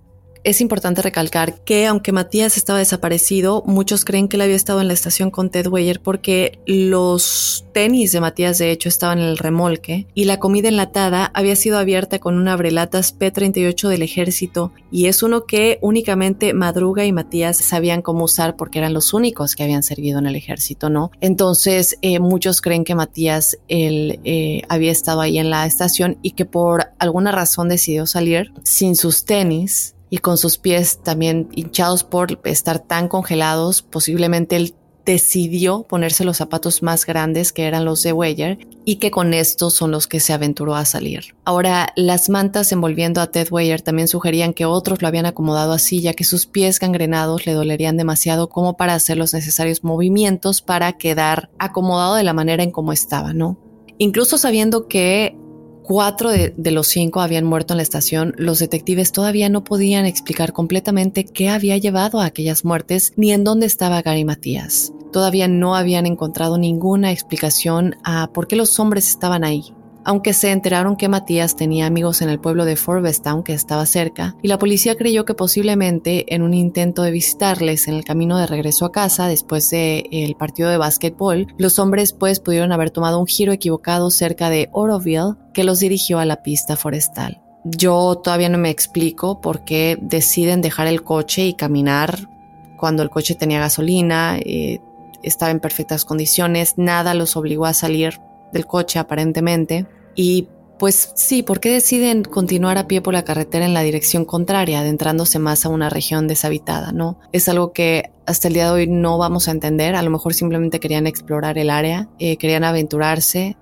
Es 0.44 0.60
importante 0.60 1.02
recalcar 1.02 1.64
que 1.64 1.86
aunque 1.86 2.12
Matías 2.12 2.58
estaba 2.58 2.80
desaparecido, 2.80 3.64
muchos 3.66 4.04
creen 4.04 4.28
que 4.28 4.36
él 4.36 4.42
había 4.42 4.58
estado 4.58 4.82
en 4.82 4.90
la 4.90 4.94
estación 4.94 5.32
con 5.32 5.50
Ted 5.50 5.68
Weyer 5.68 6.02
porque 6.02 6.60
los 6.66 7.66
tenis 7.72 8.12
de 8.12 8.20
Matías 8.20 8.58
de 8.58 8.72
hecho 8.72 8.90
estaban 8.90 9.20
en 9.20 9.26
el 9.26 9.38
remolque 9.38 10.06
y 10.14 10.26
la 10.26 10.40
comida 10.40 10.68
enlatada 10.68 11.32
había 11.34 11.56
sido 11.56 11.78
abierta 11.78 12.20
con 12.20 12.36
un 12.36 12.50
abrelatas 12.50 13.14
P-38 13.14 13.88
del 13.88 14.02
ejército 14.02 14.74
y 14.92 15.06
es 15.06 15.24
uno 15.24 15.46
que 15.46 15.80
únicamente 15.82 16.54
Madruga 16.54 17.06
y 17.06 17.14
Matías 17.14 17.56
sabían 17.56 18.02
cómo 18.02 18.26
usar 18.26 18.58
porque 18.58 18.80
eran 18.80 18.94
los 18.94 19.14
únicos 19.14 19.56
que 19.56 19.64
habían 19.64 19.82
servido 19.82 20.20
en 20.20 20.26
el 20.26 20.36
ejército, 20.36 20.90
¿no? 20.90 21.10
Entonces 21.22 21.98
eh, 22.02 22.20
muchos 22.20 22.60
creen 22.60 22.84
que 22.84 22.96
Matías 22.96 23.58
él, 23.70 24.20
eh, 24.26 24.64
había 24.68 24.92
estado 24.92 25.22
ahí 25.22 25.38
en 25.38 25.50
la 25.50 25.66
estación 25.66 26.18
y 26.22 26.32
que 26.32 26.44
por 26.44 26.92
alguna 27.00 27.32
razón 27.32 27.70
decidió 27.70 28.06
salir 28.08 28.52
sin 28.64 28.98
sus 28.98 29.24
tenis 29.24 29.96
y 30.14 30.20
con 30.20 30.38
sus 30.38 30.60
pies 30.60 31.00
también 31.02 31.50
hinchados 31.54 32.04
por 32.04 32.40
estar 32.44 32.78
tan 32.78 33.08
congelados, 33.08 33.82
posiblemente 33.82 34.56
él 34.58 34.76
decidió 35.08 35.88
ponerse 35.90 36.24
los 36.24 36.38
zapatos 36.38 36.84
más 36.84 37.08
grandes 37.08 37.52
que 37.52 37.64
eran 37.64 37.84
los 37.84 38.04
de 38.04 38.14
Weyer 38.14 38.60
y 38.86 38.98
que 38.98 39.10
con 39.10 39.34
estos 39.34 39.74
son 39.74 39.90
los 39.90 40.06
que 40.06 40.20
se 40.20 40.32
aventuró 40.32 40.76
a 40.76 40.86
salir. 40.86 41.36
Ahora, 41.46 41.94
las 41.96 42.30
mantas 42.30 42.72
envolviendo 42.72 43.22
a 43.22 43.32
Ted 43.32 43.48
Weyer 43.50 43.82
también 43.82 44.08
sugerían 44.08 44.54
que 44.54 44.66
otros 44.66 45.02
lo 45.02 45.08
habían 45.08 45.26
acomodado 45.26 45.74
así 45.74 46.00
ya 46.00 46.14
que 46.14 46.26
sus 46.26 46.46
pies 46.46 46.80
gangrenados 46.80 47.48
le 47.48 47.54
dolerían 47.54 47.98
demasiado 47.98 48.50
como 48.50 48.78
para 48.78 48.94
hacer 48.94 49.18
los 49.18 49.34
necesarios 49.34 49.84
movimientos 49.84 50.62
para 50.62 50.94
quedar 50.94 51.50
acomodado 51.58 52.14
de 52.14 52.24
la 52.24 52.34
manera 52.34 52.62
en 52.62 52.70
como 52.70 52.94
estaba, 52.94 53.34
¿no? 53.34 53.58
Incluso 53.98 54.38
sabiendo 54.38 54.88
que 54.88 55.36
Cuatro 55.84 56.32
de, 56.32 56.54
los 56.72 56.88
cinco 56.88 57.20
habían 57.20 57.44
muerto 57.44 57.74
en 57.74 57.78
la 57.78 57.84
estación. 57.84 58.34
Los 58.38 58.60
detectives 58.60 59.12
todavía 59.12 59.50
no 59.50 59.64
podían 59.64 60.06
explicar 60.06 60.54
completamente 60.54 61.26
qué 61.26 61.50
había 61.50 61.78
llevado 61.78 62.22
a 62.22 62.26
aquellas 62.26 62.64
muertes 62.64 63.12
ni 63.18 63.34
en 63.34 63.44
dónde 63.44 63.66
estaba 63.66 64.02
Gary 64.02 64.24
Matías. 64.24 64.94
Todavía 65.12 65.48
no 65.48 65.76
habían 65.76 66.06
encontrado 66.06 66.58
ninguna 66.58 67.12
explicación 67.12 67.98
a 68.04 68.32
por 68.32 68.48
qué 68.48 68.56
los 68.56 68.80
hombres 68.80 69.10
estaban 69.10 69.44
ahí 69.44 69.74
aunque 70.06 70.34
se 70.34 70.52
enteraron 70.52 70.96
que 70.96 71.10
Matías 71.10 71.56
tenía 71.56 71.86
amigos 71.86 72.22
en 72.22 72.30
el 72.30 72.40
pueblo 72.40 72.66
de 72.66 72.76
Forbestown 72.76 73.44
que 73.44 73.54
estaba 73.54 73.86
cerca, 73.86 74.36
y 74.42 74.48
la 74.48 74.60
policía 74.60 74.96
creyó 74.96 75.26
que 75.26 75.34
posiblemente 75.34 76.34
en 76.34 76.42
un 76.42 76.54
intento 76.54 77.04
de 77.04 77.12
visitarles 77.12 77.88
en 77.88 77.96
el 77.96 78.04
camino 78.04 78.38
de 78.38 78.48
regreso 78.48 78.86
a 78.86 78.92
casa 78.92 79.28
después 79.28 79.70
del 79.70 80.36
partido 80.36 80.70
de 80.70 80.78
básquetbol, 80.78 81.48
los 81.58 81.80
hombres 81.80 82.14
pues 82.14 82.40
pudieron 82.40 82.72
haber 82.72 82.92
tomado 82.92 83.20
un 83.20 83.28
giro 83.28 83.52
equivocado 83.52 84.12
cerca 84.12 84.50
de 84.50 84.70
Oroville 84.72 85.36
que 85.54 85.64
los 85.64 85.80
dirigió 85.80 86.20
a 86.20 86.26
la 86.26 86.44
pista 86.44 86.76
forestal. 86.76 87.42
Yo 87.64 88.16
todavía 88.16 88.50
no 88.50 88.58
me 88.58 88.70
explico 88.70 89.40
por 89.40 89.64
qué 89.64 89.98
deciden 90.02 90.62
dejar 90.62 90.88
el 90.88 91.04
coche 91.04 91.46
y 91.46 91.54
caminar 91.54 92.30
cuando 92.78 93.04
el 93.04 93.10
coche 93.10 93.36
tenía 93.36 93.62
gasolina, 93.62 94.38
eh, 94.38 94.82
estaba 95.22 95.52
en 95.52 95.62
perfectas 95.62 96.04
condiciones, 96.04 96.74
nada 96.78 97.14
los 97.14 97.38
obligó 97.38 97.66
a 97.66 97.74
salir 97.74 98.20
del 98.54 98.66
coche 98.66 99.00
aparentemente. 99.00 99.88
Y 100.16 100.48
pues 100.80 101.12
sí, 101.16 101.44
¿por 101.44 101.60
qué 101.60 101.72
deciden 101.72 102.24
continuar 102.24 102.78
a 102.78 102.88
pie 102.88 103.02
por 103.02 103.14
la 103.14 103.24
carretera 103.24 103.66
en 103.66 103.74
la 103.74 103.84
dirección 103.84 104.26
contraria, 104.26 104.80
adentrándose 104.80 105.40
más 105.40 105.66
a 105.66 105.70
una 105.70 105.90
región 105.90 106.28
deshabitada? 106.28 106.92
¿No? 106.92 107.20
Es 107.32 107.48
algo 107.50 107.74
que 107.74 108.12
hasta 108.26 108.48
el 108.48 108.54
día 108.54 108.66
de 108.66 108.72
hoy 108.72 108.88
no 108.88 109.18
vamos 109.18 109.48
a 109.48 109.52
entender. 109.52 109.96
A 109.96 110.02
lo 110.02 110.10
mejor 110.10 110.34
simplemente 110.34 110.80
querían 110.80 111.08
explorar 111.08 111.58
el 111.58 111.70
área, 111.70 112.10
eh, 112.20 112.38
querían 112.38 112.64
aventurarse, 112.64 113.56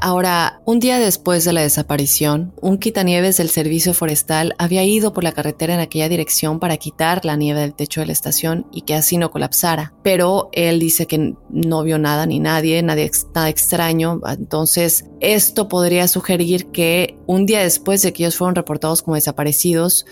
Ahora, 0.00 0.60
un 0.64 0.78
día 0.78 1.00
después 1.00 1.44
de 1.44 1.52
la 1.52 1.62
desaparición, 1.62 2.54
un 2.60 2.78
quitanieves 2.78 3.38
del 3.38 3.48
servicio 3.48 3.94
forestal 3.94 4.54
había 4.56 4.84
ido 4.84 5.12
por 5.12 5.24
la 5.24 5.32
carretera 5.32 5.74
en 5.74 5.80
aquella 5.80 6.08
dirección 6.08 6.60
para 6.60 6.76
quitar 6.76 7.24
la 7.24 7.34
nieve 7.34 7.60
del 7.60 7.74
techo 7.74 8.00
de 8.00 8.06
la 8.06 8.12
estación 8.12 8.66
y 8.70 8.82
que 8.82 8.94
así 8.94 9.16
no 9.16 9.32
colapsara. 9.32 9.94
Pero 10.04 10.50
él 10.52 10.78
dice 10.78 11.06
que 11.06 11.34
no 11.50 11.82
vio 11.82 11.98
nada 11.98 12.26
ni 12.26 12.38
nadie, 12.38 12.80
nada 12.82 13.48
extraño. 13.48 14.20
Entonces, 14.24 15.06
esto 15.20 15.68
podría 15.68 16.06
sugerir 16.06 16.66
que 16.66 17.18
un 17.26 17.44
día 17.44 17.60
después 17.60 18.02
de 18.02 18.12
que 18.12 18.22
ellos 18.22 18.36
fueron 18.36 18.54
reportados 18.54 19.02
como 19.02 19.16
desaparecidos, 19.16 20.06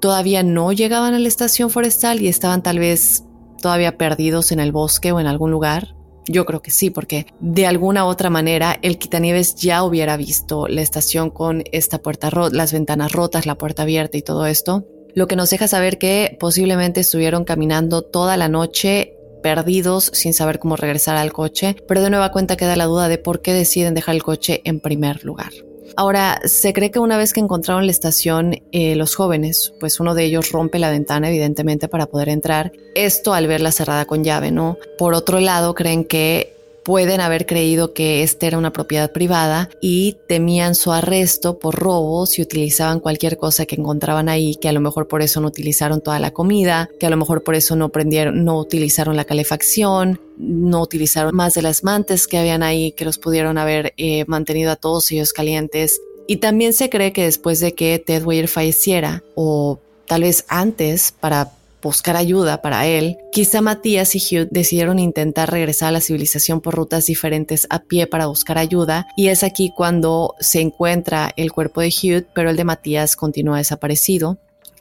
todavía 0.00 0.44
no 0.44 0.72
llegaban 0.72 1.14
a 1.14 1.18
la 1.18 1.28
estación 1.28 1.68
forestal 1.68 2.22
y 2.22 2.28
estaban 2.28 2.62
tal 2.62 2.78
vez 2.78 3.24
todavía 3.60 3.98
perdidos 3.98 4.52
en 4.52 4.60
el 4.60 4.70
bosque 4.70 5.10
o 5.10 5.18
en 5.18 5.26
algún 5.26 5.50
lugar. 5.50 5.96
Yo 6.26 6.44
creo 6.44 6.62
que 6.62 6.70
sí, 6.70 6.90
porque 6.90 7.26
de 7.40 7.66
alguna 7.66 8.04
otra 8.04 8.30
manera 8.30 8.78
el 8.82 8.98
quitanieves 8.98 9.56
ya 9.56 9.82
hubiera 9.82 10.16
visto 10.16 10.68
la 10.68 10.80
estación 10.80 11.30
con 11.30 11.64
esta 11.72 11.98
puerta 11.98 12.30
rota, 12.30 12.56
las 12.56 12.72
ventanas 12.72 13.12
rotas, 13.12 13.46
la 13.46 13.56
puerta 13.56 13.82
abierta 13.82 14.16
y 14.16 14.22
todo 14.22 14.46
esto, 14.46 14.86
lo 15.14 15.26
que 15.26 15.36
nos 15.36 15.50
deja 15.50 15.68
saber 15.68 15.98
que 15.98 16.36
posiblemente 16.38 17.00
estuvieron 17.00 17.44
caminando 17.44 18.02
toda 18.02 18.36
la 18.36 18.48
noche 18.48 19.16
perdidos 19.42 20.10
sin 20.14 20.32
saber 20.32 20.58
cómo 20.60 20.76
regresar 20.76 21.16
al 21.16 21.32
coche, 21.32 21.76
pero 21.88 22.00
de 22.00 22.10
nueva 22.10 22.30
cuenta 22.30 22.56
queda 22.56 22.76
la 22.76 22.84
duda 22.86 23.08
de 23.08 23.18
por 23.18 23.42
qué 23.42 23.52
deciden 23.52 23.94
dejar 23.94 24.14
el 24.14 24.22
coche 24.22 24.62
en 24.64 24.80
primer 24.80 25.24
lugar. 25.24 25.50
Ahora, 25.96 26.40
se 26.44 26.72
cree 26.72 26.90
que 26.90 26.98
una 26.98 27.16
vez 27.16 27.32
que 27.32 27.40
encontraron 27.40 27.86
la 27.86 27.92
estación, 27.92 28.62
eh, 28.72 28.96
los 28.96 29.14
jóvenes, 29.14 29.74
pues 29.78 30.00
uno 30.00 30.14
de 30.14 30.24
ellos 30.24 30.50
rompe 30.52 30.78
la 30.78 30.90
ventana, 30.90 31.28
evidentemente, 31.28 31.88
para 31.88 32.06
poder 32.06 32.28
entrar. 32.28 32.72
Esto 32.94 33.34
al 33.34 33.46
verla 33.46 33.72
cerrada 33.72 34.04
con 34.04 34.24
llave, 34.24 34.50
¿no? 34.50 34.78
Por 34.98 35.14
otro 35.14 35.40
lado, 35.40 35.74
creen 35.74 36.04
que 36.04 36.61
pueden 36.84 37.20
haber 37.20 37.46
creído 37.46 37.92
que 37.92 38.22
esta 38.22 38.46
era 38.46 38.58
una 38.58 38.72
propiedad 38.72 39.12
privada 39.12 39.70
y 39.80 40.16
temían 40.28 40.74
su 40.74 40.92
arresto 40.92 41.58
por 41.58 41.74
robo 41.74 42.26
si 42.26 42.42
utilizaban 42.42 43.00
cualquier 43.00 43.36
cosa 43.36 43.66
que 43.66 43.76
encontraban 43.76 44.28
ahí, 44.28 44.56
que 44.56 44.68
a 44.68 44.72
lo 44.72 44.80
mejor 44.80 45.08
por 45.08 45.22
eso 45.22 45.40
no 45.40 45.48
utilizaron 45.48 46.00
toda 46.00 46.18
la 46.18 46.32
comida, 46.32 46.88
que 46.98 47.06
a 47.06 47.10
lo 47.10 47.16
mejor 47.16 47.42
por 47.42 47.54
eso 47.54 47.76
no 47.76 47.90
prendieron, 47.90 48.44
no 48.44 48.58
utilizaron 48.58 49.16
la 49.16 49.24
calefacción, 49.24 50.20
no 50.38 50.82
utilizaron 50.82 51.34
más 51.34 51.54
de 51.54 51.62
las 51.62 51.84
mantes 51.84 52.26
que 52.26 52.38
habían 52.38 52.62
ahí, 52.62 52.92
que 52.92 53.04
los 53.04 53.18
pudieron 53.18 53.58
haber 53.58 53.94
eh, 53.96 54.24
mantenido 54.26 54.72
a 54.72 54.76
todos 54.76 55.10
ellos 55.12 55.32
calientes. 55.32 56.00
Y 56.26 56.36
también 56.36 56.72
se 56.72 56.88
cree 56.88 57.12
que 57.12 57.24
después 57.24 57.60
de 57.60 57.74
que 57.74 57.98
Ted 57.98 58.24
Weir 58.24 58.48
falleciera, 58.48 59.22
o 59.34 59.78
tal 60.06 60.22
vez 60.22 60.44
antes, 60.48 61.12
para 61.12 61.52
buscar 61.82 62.16
ayuda 62.16 62.62
para 62.62 62.86
él, 62.86 63.18
quizá 63.32 63.60
Matías 63.60 64.14
y 64.14 64.18
Hugh 64.18 64.48
decidieron 64.50 64.98
intentar 64.98 65.50
regresar 65.50 65.88
a 65.88 65.92
la 65.92 66.00
civilización 66.00 66.60
por 66.60 66.74
rutas 66.74 67.06
diferentes 67.06 67.66
a 67.70 67.80
pie 67.80 68.06
para 68.06 68.26
buscar 68.26 68.58
ayuda 68.58 69.06
y 69.16 69.28
es 69.28 69.42
aquí 69.42 69.72
cuando 69.76 70.34
se 70.40 70.60
encuentra 70.60 71.32
el 71.36 71.52
cuerpo 71.52 71.80
de 71.80 71.88
Hugh, 71.88 72.26
pero 72.34 72.50
el 72.50 72.56
de 72.56 72.64
Matías 72.64 73.16
continúa 73.16 73.58
desaparecido. 73.58 74.38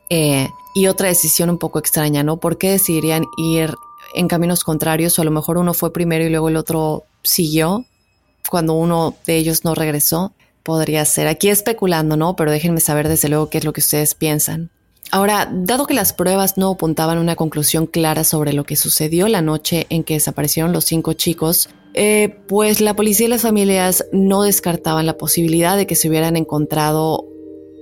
Eh, 0.09 0.47
y 0.75 0.87
otra 0.87 1.07
decisión 1.07 1.49
un 1.49 1.57
poco 1.57 1.79
extraña, 1.79 2.23
¿no? 2.23 2.37
¿Por 2.37 2.57
qué 2.57 2.71
decidirían 2.71 3.23
ir 3.37 3.73
en 4.13 4.27
caminos 4.27 4.63
contrarios 4.63 5.17
o 5.17 5.21
a 5.21 5.25
lo 5.25 5.31
mejor 5.31 5.57
uno 5.57 5.73
fue 5.73 5.93
primero 5.93 6.25
y 6.25 6.29
luego 6.29 6.49
el 6.49 6.57
otro 6.57 7.05
siguió 7.23 7.85
cuando 8.49 8.73
uno 8.73 9.15
de 9.25 9.37
ellos 9.37 9.63
no 9.63 9.75
regresó? 9.75 10.33
podría 10.63 11.06
ser. 11.06 11.27
Aquí 11.27 11.49
especulando, 11.49 12.17
¿no? 12.17 12.35
Pero 12.35 12.52
déjenme 12.52 12.79
saber 12.79 13.08
desde 13.08 13.29
luego 13.29 13.49
qué 13.49 13.58
es 13.60 13.65
lo 13.65 13.73
que 13.73 13.81
ustedes 13.81 14.15
piensan. 14.15 14.71
Ahora, 15.12 15.49
dado 15.51 15.85
que 15.85 15.93
las 15.93 16.13
pruebas 16.13 16.57
no 16.57 16.71
apuntaban 16.71 17.17
una 17.17 17.35
conclusión 17.35 17.85
clara 17.85 18.23
sobre 18.23 18.53
lo 18.53 18.63
que 18.63 18.77
sucedió 18.77 19.27
la 19.27 19.41
noche 19.41 19.85
en 19.89 20.03
que 20.03 20.13
desaparecieron 20.13 20.71
los 20.71 20.85
cinco 20.85 21.13
chicos, 21.13 21.69
eh, 21.93 22.37
pues 22.47 22.79
la 22.79 22.95
policía 22.95 23.27
y 23.27 23.29
las 23.29 23.41
familias 23.41 24.05
no 24.13 24.43
descartaban 24.43 25.05
la 25.05 25.17
posibilidad 25.17 25.75
de 25.75 25.85
que 25.85 25.95
se 25.95 26.07
hubieran 26.07 26.37
encontrado 26.37 27.27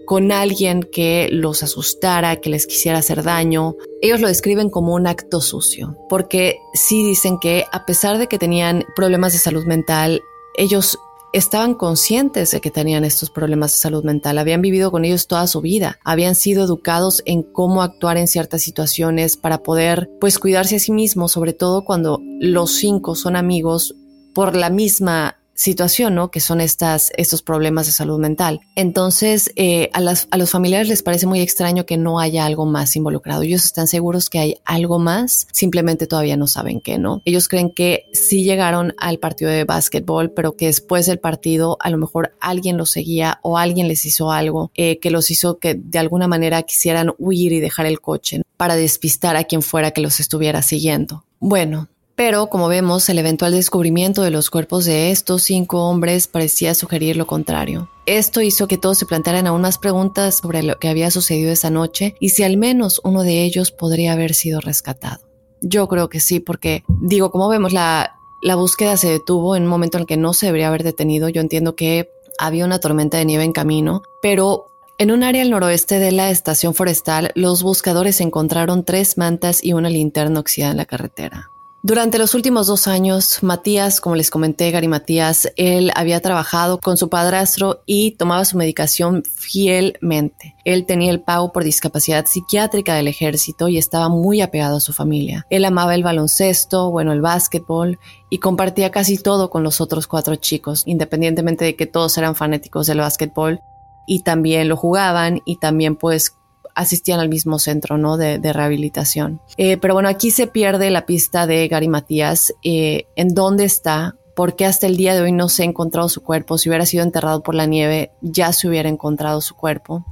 con 0.08 0.32
alguien 0.32 0.82
que 0.82 1.30
los 1.32 1.62
asustara, 1.62 2.38
que 2.38 2.50
les 2.50 2.66
quisiera 2.66 2.98
hacer 2.98 3.22
daño. 3.22 3.76
Ellos 4.02 4.22
lo 4.22 4.28
describen 4.28 4.72
como 4.72 4.96
un 4.96 5.06
acto 5.06 5.40
sucio, 5.40 5.96
porque 6.10 6.58
sí 6.74 7.06
dicen 7.06 7.38
que 7.38 7.66
a 7.72 7.86
pesar 7.86 8.18
de 8.18 8.26
que 8.26 8.40
tenían 8.40 8.86
problemas 8.96 9.34
de 9.34 9.40
salud 9.40 9.66
mental, 9.66 10.24
ellos 10.56 10.98
estaban 11.34 11.76
conscientes 11.76 12.52
de 12.52 12.62
que 12.62 12.72
tenían 12.72 13.04
estos 13.04 13.30
problemas 13.30 13.72
de 13.72 13.78
salud 13.78 14.04
mental, 14.04 14.38
habían 14.38 14.62
vivido 14.62 14.92
con 14.92 15.06
ellos 15.06 15.28
toda 15.28 15.48
su 15.48 15.62
vida, 15.62 16.00
habían 16.04 16.36
sido 16.36 16.64
educados 16.64 17.22
en 17.26 17.44
cómo 17.44 17.82
actuar 17.82 18.18
en 18.18 18.28
ciertas 18.28 18.62
situaciones 18.62 19.38
para 19.38 19.60
poder 19.60 20.10
pues 20.20 20.40
cuidarse 20.40 20.78
a 20.78 20.80
sí 20.80 20.92
mismos, 20.92 21.32
sobre 21.32 21.54
todo 21.54 21.84
cuando 21.84 22.20
los 22.40 22.76
cinco 22.76 23.16
son 23.16 23.36
amigos 23.36 23.96
por 24.34 24.56
la 24.56 24.70
misma 24.70 25.39
situación, 25.60 26.16
¿no? 26.16 26.32
Que 26.32 26.40
son 26.40 26.62
estas, 26.62 27.12
estos 27.18 27.42
problemas 27.42 27.86
de 27.86 27.92
salud 27.92 28.18
mental. 28.18 28.62
Entonces, 28.76 29.52
eh, 29.58 29.90
a, 29.92 30.00
las, 30.00 30.30
a 30.32 30.38
los 30.38 30.52
familiares 30.52 30.88
les 30.88 31.04
parece 31.04 31.28
muy 31.28 31.42
extraño 31.42 31.86
que 31.86 31.98
no 31.98 32.22
haya 32.22 32.46
algo 32.46 32.66
más 32.66 32.96
involucrado. 32.96 33.42
Ellos 33.42 33.66
están 33.66 33.88
seguros 33.88 34.30
que 34.30 34.40
hay 34.40 34.56
algo 34.64 35.00
más, 35.00 35.48
simplemente 35.52 36.08
todavía 36.08 36.38
no 36.38 36.48
saben 36.48 36.80
qué, 36.80 36.98
¿no? 36.98 37.22
Ellos 37.26 37.50
creen 37.50 37.72
que 37.72 38.06
sí 38.14 38.46
llegaron 38.46 38.96
al 39.00 39.20
partido 39.20 39.52
de 39.52 39.66
básquetbol, 39.66 40.32
pero 40.32 40.54
que 40.54 40.68
después 40.68 41.08
del 41.08 41.20
partido 41.20 41.76
a 41.82 41.90
lo 41.90 41.98
mejor 41.98 42.38
alguien 42.40 42.78
los 42.78 42.92
seguía 42.92 43.40
o 43.42 43.58
alguien 43.58 43.90
les 43.90 44.06
hizo 44.06 44.32
algo 44.32 44.72
eh, 44.76 45.00
que 45.00 45.12
los 45.12 45.30
hizo 45.30 45.60
que 45.60 45.76
de 45.76 46.00
alguna 46.00 46.30
manera 46.30 46.64
quisieran 46.64 47.12
huir 47.18 47.52
y 47.52 47.60
dejar 47.60 47.86
el 47.86 48.00
coche 48.00 48.44
para 48.56 48.78
despistar 48.78 49.36
a 49.36 49.44
quien 49.44 49.62
fuera 49.62 49.92
que 49.92 50.00
los 50.00 50.22
estuviera 50.22 50.62
siguiendo. 50.62 51.26
Bueno, 51.42 51.90
pero 52.20 52.48
como 52.48 52.68
vemos, 52.68 53.08
el 53.08 53.18
eventual 53.18 53.54
descubrimiento 53.54 54.24
de 54.24 54.30
los 54.30 54.50
cuerpos 54.50 54.84
de 54.84 55.10
estos 55.10 55.42
cinco 55.44 55.86
hombres 55.86 56.28
parecía 56.28 56.76
sugerir 56.76 57.16
lo 57.16 57.26
contrario. 57.26 57.90
Esto 58.06 58.42
hizo 58.42 58.68
que 58.68 58.78
todos 58.78 58.98
se 58.98 59.06
plantearan 59.06 59.48
aún 59.48 59.62
más 59.62 59.78
preguntas 59.78 60.40
sobre 60.40 60.62
lo 60.62 60.78
que 60.80 60.90
había 60.90 61.12
sucedido 61.12 61.50
esa 61.50 61.70
noche 61.70 62.16
y 62.20 62.32
si 62.32 62.44
al 62.44 62.58
menos 62.58 63.00
uno 63.06 63.24
de 63.24 63.44
ellos 63.44 63.72
podría 63.72 64.12
haber 64.12 64.34
sido 64.34 64.60
rescatado. 64.60 65.22
Yo 65.62 65.88
creo 65.88 66.10
que 66.10 66.20
sí, 66.20 66.42
porque 66.42 66.84
digo, 66.90 67.32
como 67.32 67.48
vemos, 67.48 67.72
la, 67.72 68.18
la 68.42 68.56
búsqueda 68.56 68.98
se 68.98 69.08
detuvo 69.08 69.56
en 69.56 69.64
un 69.64 69.70
momento 69.70 69.98
en 69.98 70.02
el 70.02 70.06
que 70.06 70.18
no 70.18 70.34
se 70.34 70.48
debería 70.48 70.68
haber 70.68 70.84
detenido. 70.84 71.30
Yo 71.30 71.40
entiendo 71.40 71.78
que 71.78 72.10
había 72.38 72.66
una 72.66 72.80
tormenta 72.80 73.16
de 73.16 73.24
nieve 73.24 73.46
en 73.46 73.54
camino, 73.54 74.02
pero 74.22 74.66
en 74.98 75.12
un 75.12 75.24
área 75.24 75.42
al 75.42 75.52
noroeste 75.52 76.00
de 76.00 76.12
la 76.12 76.32
estación 76.32 76.74
forestal, 76.74 77.32
los 77.36 77.64
buscadores 77.64 78.20
encontraron 78.20 78.84
tres 78.84 79.18
mantas 79.18 79.64
y 79.64 79.72
una 79.72 79.90
linterna 79.90 80.42
oxidada 80.42 80.72
en 80.72 80.78
la 80.78 80.86
carretera. 80.86 81.50
Durante 81.82 82.18
los 82.18 82.36
últimos 82.36 82.68
dos 82.68 82.88
años, 82.88 83.42
Matías, 83.42 84.02
como 84.02 84.18
les 84.18 84.30
comenté, 84.30 84.70
Gary 84.70 84.90
Matías, 84.90 85.50
él 85.56 85.92
había 85.96 86.20
trabajado 86.20 86.78
con 86.78 86.98
su 86.98 87.08
padrastro 87.08 87.84
y 87.86 88.12
tomaba 88.12 88.44
su 88.44 88.58
medicación 88.58 89.24
fielmente. 89.24 90.58
Él 90.66 90.86
tenía 90.86 91.10
el 91.10 91.22
pago 91.22 91.54
por 91.54 91.64
discapacidad 91.64 92.26
psiquiátrica 92.26 92.96
del 92.96 93.08
ejército 93.08 93.70
y 93.70 93.78
estaba 93.78 94.10
muy 94.10 94.42
apegado 94.42 94.76
a 94.76 94.82
su 94.82 94.92
familia. 94.92 95.48
Él 95.50 95.64
amaba 95.64 95.96
el 95.96 96.04
baloncesto, 96.04 96.92
bueno, 96.92 97.14
el 97.14 97.22
básquetbol 97.22 97.98
y 98.30 98.40
compartía 98.40 98.92
casi 98.92 99.18
todo 99.18 99.50
con 99.50 99.64
los 99.64 99.80
otros 99.80 100.06
cuatro 100.06 100.36
chicos, 100.36 100.84
independientemente 100.86 101.64
de 101.64 101.78
que 101.78 101.88
todos 101.88 102.18
eran 102.18 102.36
fanáticos 102.36 102.88
del 102.88 103.00
básquetbol 103.00 103.62
y 104.06 104.24
también 104.24 104.68
lo 104.68 104.76
jugaban 104.76 105.42
y 105.46 105.60
también 105.60 105.96
pues 105.96 106.36
asistían 106.80 107.20
al 107.20 107.28
mismo 107.28 107.60
centro 107.60 107.98
¿no? 107.98 108.16
de, 108.16 108.40
rehabilitación. 108.54 109.42
Eh, 109.58 109.78
pero 109.78 109.94
bueno, 109.94 110.08
aquí 110.08 110.32
se 110.32 110.48
pierde 110.48 110.90
la 110.90 111.06
pista 111.06 111.46
de 111.46 111.68
Gary 111.68 111.90
Matías, 111.90 112.54
eh, 112.64 113.06
en 113.16 113.34
dónde 113.34 113.66
está, 113.66 114.16
porque 114.34 114.66
hasta 114.66 114.88
el 114.88 114.96
día 114.96 115.14
de 115.14 115.22
hoy 115.22 115.34
no 115.34 115.50
se 115.50 115.64
ha 115.64 115.66
encontrado 115.66 116.08
su 116.08 116.24
cuerpo. 116.24 116.58
Si 116.58 116.70
hubiera 116.70 116.86
sido 116.86 117.04
enterrado 117.04 117.44
por 117.44 117.54
la 117.54 117.66
nieve, 117.66 118.12
ya 118.22 118.54
se 118.54 118.70
hubiera 118.70 118.88
encontrado 118.88 119.42
su 119.42 119.56
cuerpo. 119.56 120.06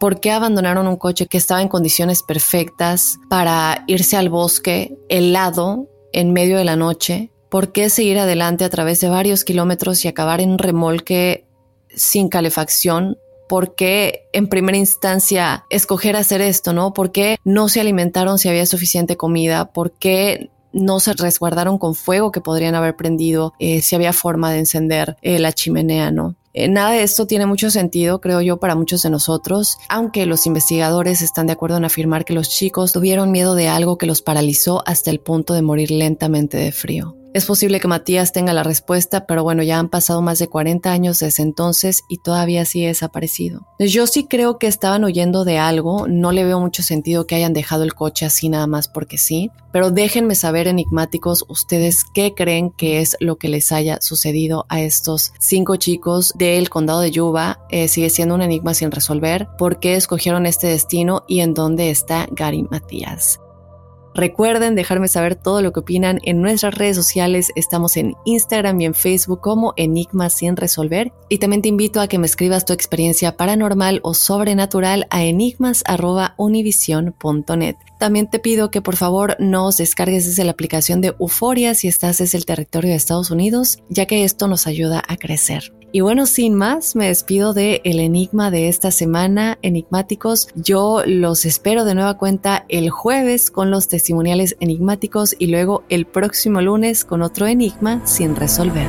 ¿Por 0.00 0.18
qué 0.18 0.32
abandonaron 0.32 0.88
un 0.88 0.96
coche 0.96 1.28
que 1.28 1.38
estaba 1.38 1.62
en 1.62 1.68
condiciones 1.68 2.24
perfectas 2.24 3.18
para 3.30 3.84
irse 3.86 4.16
al 4.16 4.28
bosque 4.28 4.98
helado 5.08 5.86
en 6.12 6.32
medio 6.32 6.58
de 6.58 6.64
la 6.64 6.74
noche? 6.74 7.30
¿Por 7.48 7.70
qué 7.70 7.88
seguir 7.88 8.18
adelante 8.18 8.64
a 8.64 8.70
través 8.70 9.00
de 9.00 9.08
varios 9.08 9.44
kilómetros 9.44 10.04
y 10.04 10.08
acabar 10.08 10.40
en 10.40 10.58
remolque 10.58 11.46
sin 11.94 12.28
calefacción 12.28 13.16
por 13.48 13.74
qué 13.74 14.28
en 14.32 14.48
primera 14.48 14.78
instancia 14.78 15.64
escoger 15.70 16.16
hacer 16.16 16.40
esto, 16.40 16.72
¿no? 16.72 16.92
¿Por 16.92 17.10
qué 17.10 17.38
no 17.44 17.68
se 17.68 17.80
alimentaron 17.80 18.38
si 18.38 18.48
había 18.48 18.66
suficiente 18.66 19.16
comida? 19.16 19.72
¿Por 19.72 19.92
qué 19.92 20.50
no 20.72 21.00
se 21.00 21.14
resguardaron 21.14 21.78
con 21.78 21.94
fuego 21.94 22.30
que 22.30 22.40
podrían 22.40 22.74
haber 22.74 22.94
prendido 22.96 23.54
eh, 23.58 23.80
si 23.80 23.96
había 23.96 24.12
forma 24.12 24.52
de 24.52 24.58
encender 24.60 25.16
eh, 25.22 25.38
la 25.38 25.52
chimenea, 25.52 26.10
¿no? 26.10 26.36
Eh, 26.54 26.68
nada 26.68 26.90
de 26.90 27.02
esto 27.02 27.26
tiene 27.26 27.46
mucho 27.46 27.70
sentido, 27.70 28.20
creo 28.20 28.40
yo, 28.40 28.58
para 28.58 28.74
muchos 28.74 29.02
de 29.02 29.10
nosotros, 29.10 29.78
aunque 29.88 30.26
los 30.26 30.46
investigadores 30.46 31.22
están 31.22 31.46
de 31.46 31.52
acuerdo 31.52 31.76
en 31.76 31.84
afirmar 31.84 32.24
que 32.24 32.34
los 32.34 32.50
chicos 32.50 32.92
tuvieron 32.92 33.30
miedo 33.30 33.54
de 33.54 33.68
algo 33.68 33.98
que 33.98 34.06
los 34.06 34.22
paralizó 34.22 34.82
hasta 34.86 35.10
el 35.10 35.20
punto 35.20 35.54
de 35.54 35.62
morir 35.62 35.90
lentamente 35.90 36.56
de 36.56 36.72
frío. 36.72 37.17
Es 37.34 37.44
posible 37.44 37.78
que 37.78 37.88
Matías 37.88 38.32
tenga 38.32 38.54
la 38.54 38.62
respuesta, 38.62 39.26
pero 39.26 39.42
bueno, 39.42 39.62
ya 39.62 39.78
han 39.78 39.90
pasado 39.90 40.22
más 40.22 40.38
de 40.38 40.48
40 40.48 40.90
años 40.90 41.18
desde 41.18 41.42
entonces 41.42 42.02
y 42.08 42.18
todavía 42.18 42.64
sigue 42.64 42.86
desaparecido. 42.86 43.66
Yo 43.78 44.06
sí 44.06 44.26
creo 44.28 44.58
que 44.58 44.66
estaban 44.66 45.04
huyendo 45.04 45.44
de 45.44 45.58
algo, 45.58 46.08
no 46.08 46.32
le 46.32 46.44
veo 46.44 46.58
mucho 46.58 46.82
sentido 46.82 47.26
que 47.26 47.34
hayan 47.34 47.52
dejado 47.52 47.84
el 47.84 47.94
coche 47.94 48.24
así 48.24 48.48
nada 48.48 48.66
más 48.66 48.88
porque 48.88 49.18
sí, 49.18 49.50
pero 49.72 49.90
déjenme 49.90 50.34
saber 50.34 50.68
enigmáticos 50.68 51.44
ustedes 51.48 52.04
qué 52.14 52.34
creen 52.34 52.70
que 52.70 53.00
es 53.00 53.16
lo 53.20 53.36
que 53.36 53.48
les 53.48 53.72
haya 53.72 54.00
sucedido 54.00 54.64
a 54.70 54.80
estos 54.80 55.32
cinco 55.38 55.76
chicos 55.76 56.32
del 56.36 56.70
condado 56.70 57.00
de 57.00 57.10
Yuba. 57.10 57.60
Eh, 57.68 57.88
sigue 57.88 58.08
siendo 58.08 58.34
un 58.34 58.42
enigma 58.42 58.72
sin 58.72 58.90
resolver, 58.90 59.48
por 59.58 59.80
qué 59.80 59.96
escogieron 59.96 60.46
este 60.46 60.68
destino 60.68 61.24
y 61.28 61.40
en 61.40 61.52
dónde 61.52 61.90
está 61.90 62.26
Gary 62.32 62.62
Matías. 62.62 63.38
Recuerden 64.18 64.74
dejarme 64.74 65.06
saber 65.06 65.36
todo 65.36 65.62
lo 65.62 65.72
que 65.72 65.78
opinan 65.78 66.18
en 66.24 66.42
nuestras 66.42 66.74
redes 66.74 66.96
sociales. 66.96 67.52
Estamos 67.54 67.96
en 67.96 68.16
Instagram 68.24 68.80
y 68.80 68.86
en 68.86 68.94
Facebook 68.94 69.40
como 69.40 69.74
Enigmas 69.76 70.32
sin 70.32 70.56
resolver. 70.56 71.12
Y 71.28 71.38
también 71.38 71.62
te 71.62 71.68
invito 71.68 72.00
a 72.00 72.08
que 72.08 72.18
me 72.18 72.26
escribas 72.26 72.64
tu 72.64 72.72
experiencia 72.72 73.36
paranormal 73.36 74.00
o 74.02 74.14
sobrenatural 74.14 75.06
a 75.10 75.22
enigmas.univision.net. 75.22 77.76
También 78.00 78.28
te 78.28 78.40
pido 78.40 78.72
que 78.72 78.82
por 78.82 78.96
favor 78.96 79.36
nos 79.38 79.76
descargues 79.76 80.26
desde 80.26 80.42
la 80.42 80.50
aplicación 80.50 81.00
de 81.00 81.14
Euforia 81.20 81.76
si 81.76 81.86
estás 81.86 82.18
desde 82.18 82.38
el 82.38 82.44
territorio 82.44 82.90
de 82.90 82.96
Estados 82.96 83.30
Unidos, 83.30 83.78
ya 83.88 84.06
que 84.06 84.24
esto 84.24 84.48
nos 84.48 84.66
ayuda 84.66 85.00
a 85.06 85.16
crecer. 85.16 85.77
Y 85.90 86.00
bueno, 86.00 86.26
sin 86.26 86.54
más, 86.54 86.96
me 86.96 87.06
despido 87.08 87.54
de 87.54 87.80
el 87.84 87.98
enigma 87.98 88.50
de 88.50 88.68
esta 88.68 88.90
semana, 88.90 89.58
enigmáticos. 89.62 90.48
Yo 90.54 91.02
los 91.06 91.46
espero 91.46 91.84
de 91.84 91.94
nueva 91.94 92.18
cuenta 92.18 92.66
el 92.68 92.90
jueves 92.90 93.50
con 93.50 93.70
los 93.70 93.88
testimoniales 93.88 94.56
enigmáticos 94.60 95.34
y 95.38 95.46
luego 95.46 95.84
el 95.88 96.06
próximo 96.06 96.60
lunes 96.60 97.04
con 97.04 97.22
otro 97.22 97.46
enigma 97.46 98.06
sin 98.06 98.36
resolver. 98.36 98.88